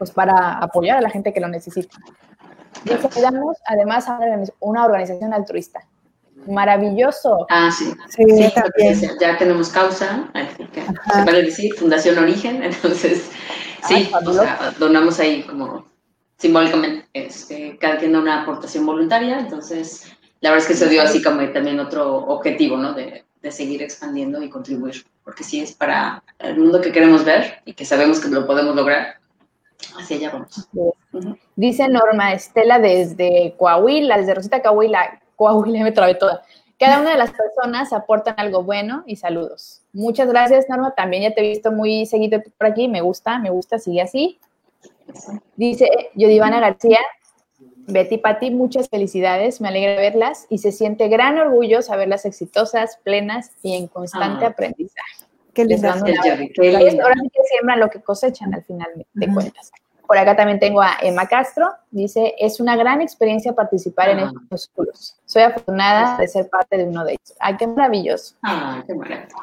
[0.00, 1.98] pues para apoyar a la gente que lo necesita.
[2.86, 4.18] Y ayudamos además a
[4.60, 5.80] una organización altruista.
[6.46, 7.46] Maravilloso.
[7.50, 7.92] Ah, sí.
[8.08, 8.24] Sí,
[8.54, 9.18] también.
[9.20, 13.30] Ya tenemos causa, se puede decir, Fundación Origen, entonces,
[13.86, 14.10] sí,
[14.78, 15.86] donamos ahí como
[16.38, 20.10] simbólicamente, este, cada quien da una aportación voluntaria, entonces,
[20.40, 22.94] la verdad es que se dio así como también otro objetivo, ¿no?
[22.94, 27.60] De, de seguir expandiendo y contribuir, porque sí es para el mundo que queremos ver
[27.64, 29.18] y que sabemos que lo podemos lograr.
[29.98, 30.68] Hacia allá vamos.
[31.56, 36.42] Dice Norma Estela desde Coahuila, desde Rosita Coahuila, Coahuila me trabé toda.
[36.78, 39.80] Cada una de las personas aportan algo bueno y saludos.
[39.94, 40.94] Muchas gracias, Norma.
[40.94, 42.88] También ya te he visto muy seguido por aquí.
[42.88, 44.38] Me gusta, me gusta, sigue así.
[45.56, 46.98] Dice Yodivana García,
[47.86, 53.52] Betty Patti, muchas felicidades, me alegra verlas y se siente gran orgullo saberlas exitosas, plenas
[53.62, 54.48] y en constante ah.
[54.48, 55.24] aprendizaje.
[55.54, 55.88] Qué lindo.
[55.88, 59.72] Ahora sí que siembran lo que cosechan al final de cuentas.
[60.10, 64.32] Por acá también tengo a Emma Castro, dice, es una gran experiencia participar en ah.
[64.42, 65.16] estos cursos.
[65.24, 67.36] Soy afortunada de ser parte de uno de ellos.
[67.38, 68.34] Ay, qué maravilloso.
[68.42, 69.36] Ah, qué maravilloso.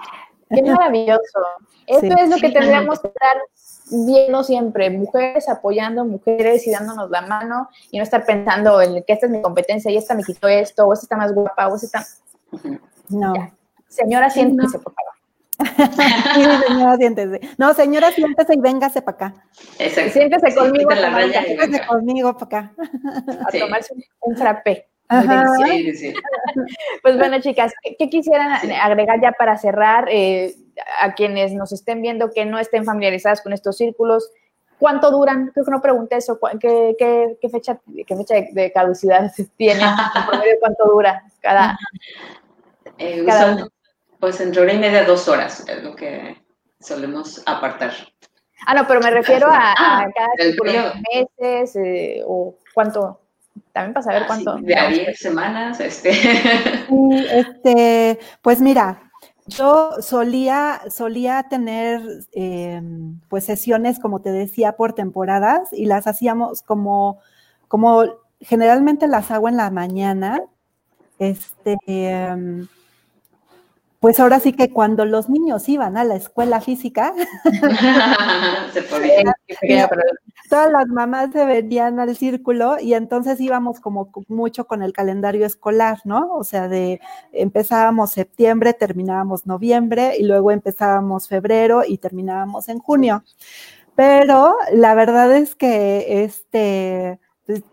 [0.50, 1.40] Qué maravilloso.
[1.88, 3.38] Esto es lo que tendríamos que estar
[3.92, 9.14] viendo siempre, mujeres apoyando mujeres y dándonos la mano y no estar pensando en que
[9.14, 11.76] esta es mi competencia y esta me quitó esto, o esta está más guapa, o
[11.78, 12.06] esta está...
[13.08, 13.32] No.
[13.88, 15.17] Señora, siéntese, por favor.
[16.36, 17.40] sí, señora, siéntese.
[17.58, 19.34] No, señora, siéntese y véngase para acá.
[19.78, 20.92] Siéntese conmigo.
[20.92, 22.74] siéntese conmigo para acá.
[23.48, 24.88] A tomarse un, frappé.
[25.66, 26.14] Sí, sí.
[27.02, 28.52] Pues bueno, chicas, ¿qué, quisieran
[28.82, 30.08] agregar ya para cerrar?
[30.12, 30.54] Eh,
[31.02, 34.30] a quienes nos estén viendo que no estén familiarizadas con estos círculos,
[34.78, 35.52] ¿cuánto duran?
[35.54, 39.84] Creo que no pregunté eso, ¿qué, qué, fecha, qué fecha de, caducidad tiene?
[40.60, 41.78] ¿Cuánto dura cada,
[42.98, 43.26] eh,
[44.20, 46.38] Pues entre hora y media, dos horas, es lo que
[46.80, 47.94] solemos apartar.
[48.66, 53.22] Ah, no, pero me refiero a, ah, cada meses eh, o cuánto
[53.72, 54.56] también para saber ah, cuánto.
[54.56, 56.12] de a 10 semanas, este.
[57.40, 58.20] este.
[58.42, 59.12] Pues mira,
[59.46, 62.02] yo solía, solía tener
[62.34, 67.20] em, pues sesiones, como te decía, por temporadas y las hacíamos como,
[67.68, 68.06] como
[68.42, 70.42] generalmente las hago en la mañana.
[71.20, 72.68] Este, em,
[74.00, 77.14] pues ahora sí que cuando los niños iban a la escuela física,
[78.74, 79.36] se podía,
[80.50, 85.46] todas las mamás se venían al círculo y entonces íbamos como mucho con el calendario
[85.46, 86.32] escolar, ¿no?
[86.34, 93.24] O sea, de empezábamos septiembre, terminábamos noviembre y luego empezábamos febrero y terminábamos en junio.
[93.96, 97.64] Pero la verdad es que este, pues,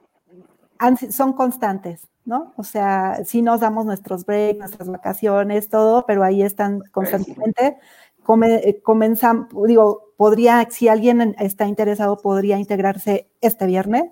[1.10, 2.52] son constantes, ¿no?
[2.56, 7.78] O sea, sí nos damos nuestros breaks, nuestras vacaciones, todo, pero ahí están constantemente.
[8.42, 14.04] Eh, comenzamos, digo, podría, si alguien está interesado, podría integrarse este viernes.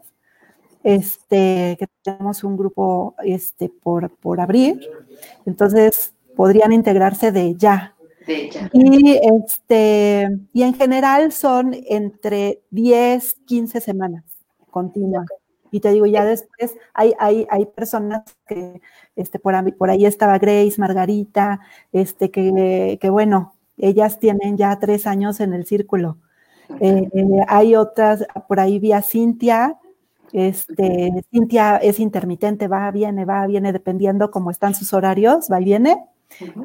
[0.84, 4.80] este, que tenemos un grupo este, por, por abrir,
[5.46, 7.94] entonces podrían integrarse de ya.
[8.26, 8.70] De ya.
[8.72, 14.24] Y, este, y en general son entre 10, 15 semanas
[14.70, 15.26] continuas.
[15.72, 18.80] Y te digo, ya después hay, hay, hay personas que,
[19.16, 21.60] este, por, ahí, por ahí estaba Grace, Margarita,
[21.90, 26.18] este, que, que bueno, ellas tienen ya tres años en el círculo.
[26.80, 27.08] Eh,
[27.48, 29.78] hay otras, por ahí vi a Cintia,
[30.32, 35.64] este, Cintia es intermitente, va, viene, va, viene, dependiendo cómo están sus horarios, va y
[35.64, 36.04] viene.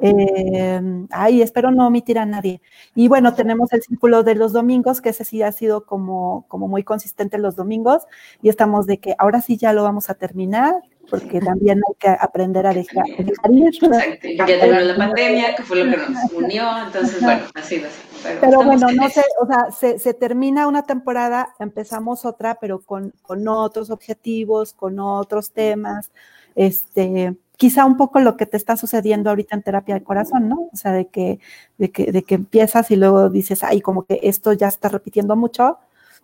[0.01, 2.61] Eh, ay, espero no omitir a nadie.
[2.95, 6.67] Y bueno, tenemos el círculo de los domingos, que ese sí ha sido como, como
[6.67, 8.03] muy consistente los domingos,
[8.41, 10.75] y estamos de que ahora sí ya lo vamos a terminar,
[11.09, 13.05] porque también hay que aprender a dejar,
[13.49, 13.67] ir.
[13.67, 17.81] Exacto, ya terminó la pandemia, que fue lo que nos unió, entonces bueno, así
[18.23, 22.81] Pero, pero bueno, no sé, o sea, se, se, termina una temporada, empezamos otra, pero
[22.81, 26.11] con, con otros objetivos, con otros temas,
[26.55, 30.69] este, quizá un poco lo que te está sucediendo ahorita en terapia de corazón, ¿no?
[30.71, 31.39] O sea, de que,
[31.77, 35.35] de que, de que empiezas y luego dices, ay, como que esto ya está repitiendo
[35.35, 35.79] mucho,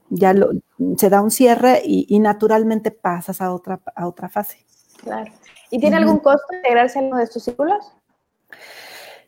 [0.09, 0.51] ya lo,
[0.97, 4.59] se da un cierre y, naturalmente pasas a otra, a otra fase.
[4.97, 5.31] Claro.
[5.71, 7.91] ¿Y tiene algún costo integrarse en uno de estos círculos?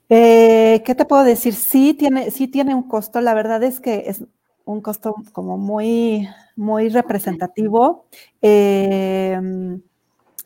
[0.07, 1.55] Eh, ¿Qué te puedo decir?
[1.55, 3.19] Sí tiene, sí tiene un costo.
[3.19, 4.23] La verdad es que es
[4.63, 8.05] un costo como muy, muy representativo.
[8.43, 9.79] Eh,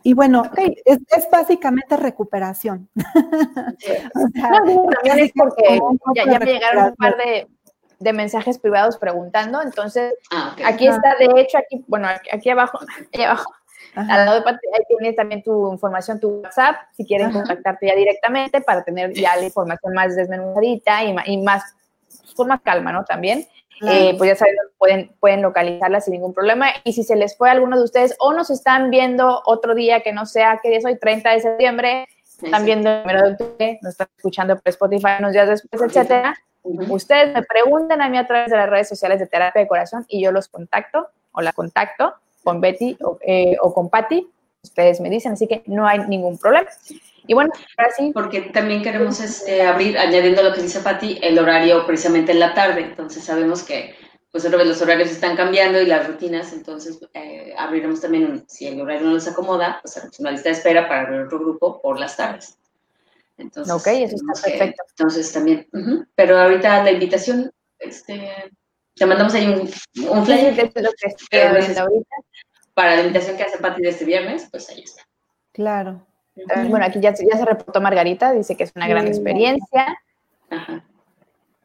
[0.03, 0.43] y bueno,
[0.85, 2.89] es, básicamente recuperación.
[4.33, 5.79] también es porque
[6.15, 11.57] ya, me llegaron un par de, mensajes privados preguntando, entonces ah, aquí está, de hecho,
[11.57, 13.51] aquí, bueno, aquí abajo, aquí abajo,
[13.95, 17.95] al lado de pantalla, ahí tienes también tu información, tu WhatsApp, si quieren contactarte ya
[17.95, 21.63] directamente para tener ya la información más desmenuzadita y, y más,
[22.35, 23.03] con más calma, ¿no?
[23.03, 23.45] También.
[23.87, 26.67] Eh, pues ya saben, pueden, pueden localizarla sin ningún problema.
[26.83, 30.01] Y si se les fue a alguno de ustedes o nos están viendo otro día
[30.01, 32.07] que no sea que día es hoy, 30 de septiembre,
[32.43, 36.35] están viendo el primero de octubre, nos están escuchando por Spotify unos días después, etcétera.
[36.63, 40.05] Ustedes me preguntan a mí a través de las redes sociales de Terapia de Corazón
[40.07, 42.13] y yo los contacto o la contacto
[42.43, 44.29] con Betty o, eh, o con Patty.
[44.61, 46.69] Ustedes me dicen, así que no hay ningún problema.
[47.27, 48.11] Y bueno, ahora sí.
[48.13, 52.53] Porque también queremos este, abrir, añadiendo lo que dice Patti, el horario precisamente en la
[52.53, 52.81] tarde.
[52.81, 53.95] Entonces sabemos que
[54.31, 58.67] pues otra vez los horarios están cambiando y las rutinas, entonces eh, abriremos también, si
[58.67, 61.81] el horario no les acomoda, pues haremos una lista de espera para abrir otro grupo
[61.81, 62.55] por las tardes.
[63.37, 64.83] Entonces, ok, eso está perfecto.
[64.89, 65.67] entonces también,
[66.13, 68.51] pero ahorita la invitación, este,
[68.95, 69.61] te mandamos ahí un,
[70.09, 70.53] un flyer.
[70.55, 72.15] Sí, lo que estoy ahorita.
[72.73, 75.03] Para la invitación que hace Patti de este viernes, pues ahí está.
[75.53, 76.05] Claro.
[76.67, 79.99] Bueno, aquí ya, ya se reportó Margarita, dice que es una gran experiencia.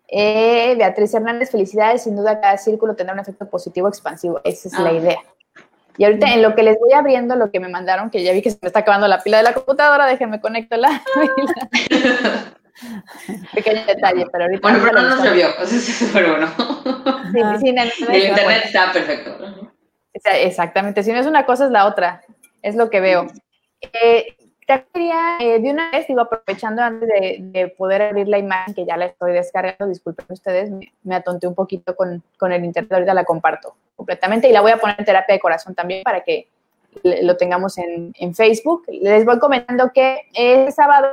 [0.09, 2.03] Eh, Beatriz Hernández, felicidades.
[2.03, 4.41] Sin duda, cada círculo tendrá un efecto positivo expansivo.
[4.45, 4.93] Esa es la ah.
[4.93, 5.18] idea.
[5.97, 8.43] Y ahorita, en lo que les voy abriendo, lo que me mandaron, que ya vi
[8.43, 12.59] que se me está acabando la pila de la computadora, déjenme conecto la pila.
[13.55, 14.61] Pequeño detalle, pero ahorita.
[14.62, 15.49] Bueno, pero no nos llovió,
[16.12, 16.49] pero bueno.
[17.61, 19.70] Sí, sí, el internet está perfecto.
[20.12, 22.22] Exactamente, si no es una cosa, es la otra.
[22.62, 23.27] Es lo que veo.
[23.81, 24.37] Eh,
[24.67, 28.85] te quería, eh, de una vez, digo, aprovechando antes de, poder abrir la imagen, que
[28.85, 30.71] ya la estoy descargando, disculpen ustedes,
[31.03, 34.73] me, atonté un poquito con, con, el internet, ahorita la comparto completamente y la voy
[34.73, 36.49] a poner en terapia de corazón también para que
[37.03, 38.85] lo tengamos en, en Facebook.
[38.89, 41.09] Les voy comentando que este sábado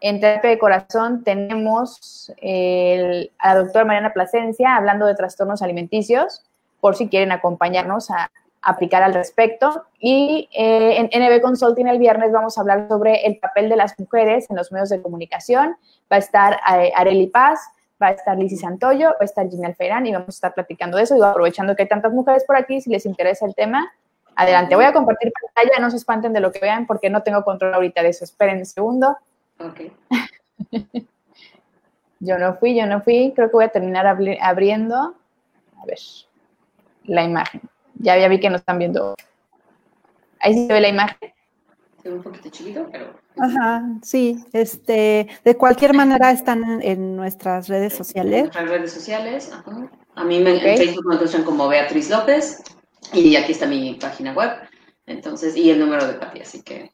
[0.00, 6.42] en terapia de corazón tenemos el, a la doctora Mariana Plasencia hablando de trastornos alimenticios,
[6.80, 8.30] por si quieren acompañarnos a,
[8.64, 9.84] aplicar al respecto.
[9.98, 13.98] Y eh, en NB Consulting el viernes vamos a hablar sobre el papel de las
[13.98, 15.76] mujeres en los medios de comunicación.
[16.10, 17.60] Va a estar eh, Areli Paz,
[18.02, 20.96] va a estar Lizzy Santoyo, va a estar Gina Alferán y vamos a estar platicando
[20.96, 21.16] de eso.
[21.16, 23.92] Y aprovechando que hay tantas mujeres por aquí, si les interesa el tema,
[24.34, 24.74] adelante.
[24.74, 27.74] Voy a compartir pantalla, no se espanten de lo que vean porque no tengo control
[27.74, 28.24] ahorita de eso.
[28.24, 29.16] Esperen un segundo.
[32.20, 33.32] yo no fui, yo no fui.
[33.36, 35.14] Creo que voy a terminar abriendo.
[35.80, 35.98] A ver,
[37.04, 37.60] la imagen.
[37.98, 39.14] Ya, ya vi que nos están viendo.
[40.40, 41.32] Ahí sí se ve la imagen.
[42.02, 43.14] Se ve un poquito chiquito, pero.
[43.38, 44.44] Ajá, sí.
[44.52, 48.34] Este, de cualquier manera están en nuestras redes sociales.
[48.34, 49.90] En nuestras redes sociales, ajá.
[50.16, 52.62] A mí me, en Facebook me encuentran como Beatriz López
[53.12, 54.50] y aquí está mi página web.
[55.06, 56.92] Entonces, y el número de Pati, así que.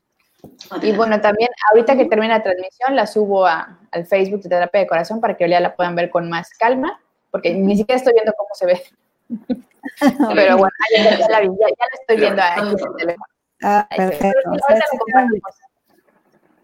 [0.82, 4.80] Y bueno, también ahorita que termina la transmisión la subo a, al Facebook de Terapia
[4.80, 6.98] de Corazón para que ya la puedan ver con más calma,
[7.30, 8.82] porque ni siquiera estoy viendo cómo se ve.
[10.35, 13.24] Pero bueno, ya, la, ya, ya la estoy viendo aquí en el teléfono.
[13.62, 14.51] Ah, perfecto.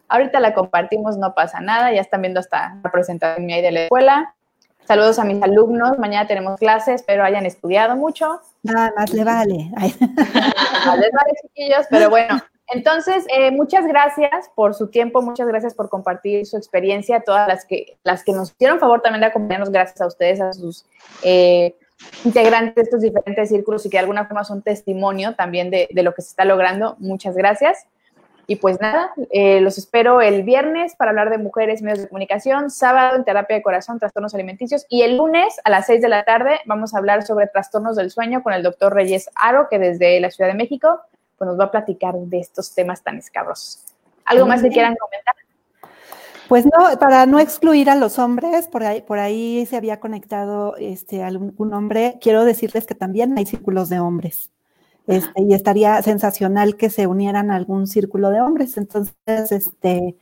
[0.08, 3.80] Ahorita la, compartimos, no pasa nada, ya están viendo hasta la presentación mía de la
[3.84, 4.34] escuela.
[4.86, 5.98] Saludos a mis alumnos.
[5.98, 8.40] Mañana tenemos clases, espero hayan estudiado mucho.
[8.62, 9.70] Nada más le vale.
[9.80, 12.40] les vale, chiquillos, pero bueno.
[12.68, 17.64] Entonces, eh, muchas gracias por su tiempo, muchas gracias por compartir su experiencia, todas las
[17.64, 20.84] que, las que nos hicieron favor también de acompañarnos, gracias a ustedes, a sus
[21.22, 21.76] eh,
[22.24, 26.02] integrantes de estos diferentes círculos y que de alguna forma son testimonio también de, de
[26.02, 26.96] lo que se está logrando.
[26.98, 27.86] Muchas gracias.
[28.48, 32.70] Y pues nada, eh, los espero el viernes para hablar de mujeres, medios de comunicación,
[32.70, 36.24] sábado en terapia de corazón, trastornos alimenticios y el lunes a las 6 de la
[36.24, 40.20] tarde vamos a hablar sobre trastornos del sueño con el doctor Reyes Aro, que desde
[40.20, 41.00] la Ciudad de México
[41.36, 43.82] pues nos va a platicar de estos temas tan escabrosos.
[44.24, 45.34] ¿Algo más que quieran comentar?
[46.48, 50.76] Pues no, para no excluir a los hombres, por ahí, por ahí se había conectado
[50.76, 54.50] este, algún hombre, quiero decirles que también hay círculos de hombres.
[55.06, 58.76] Este, y estaría sensacional que se unieran a algún círculo de hombres.
[58.76, 60.16] Entonces, este,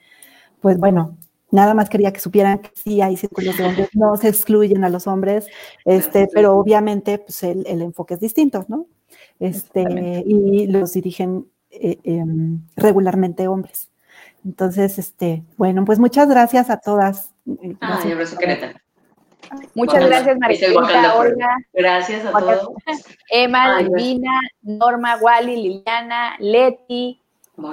[0.60, 1.16] pues bueno,
[1.50, 4.90] nada más quería que supieran que sí hay círculos de hombres, no se excluyen a
[4.90, 5.46] los hombres,
[5.84, 8.86] este, pero obviamente pues el, enfoque es distinto, ¿no?
[9.38, 13.88] Este, y los dirigen eh, em, regularmente hombres.
[14.44, 17.32] Entonces, este, bueno, pues muchas gracias a todas.
[17.80, 18.36] Ah, abrazo,
[19.74, 21.56] Muchas gracias, Maricita, Olga.
[21.72, 22.70] Gracias a todos.
[23.30, 27.20] Emma, Divina, Norma, Wally, Liliana, Leti,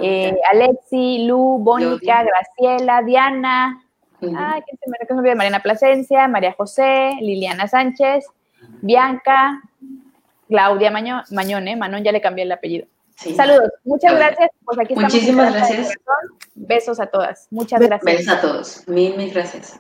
[0.02, 3.84] eh, Alexi, Lu, Bónica, Graciela, Diana.
[4.36, 5.36] Ah, ¿quién se me, que?
[5.36, 8.26] Mariana Plasencia, María José, Liliana Sánchez,
[8.82, 9.62] Bianca,
[10.48, 12.86] Claudia Mañón, Mañone, Manon ya le cambié el apellido.
[13.16, 14.50] Saludos, muchas gracias.
[14.66, 15.94] Pues aquí Muchísimas gracias.
[16.56, 17.48] Besos a todas.
[17.52, 18.04] Muchas gracias.
[18.04, 18.88] Besos a todos.
[18.88, 19.80] Mil, mil gracias.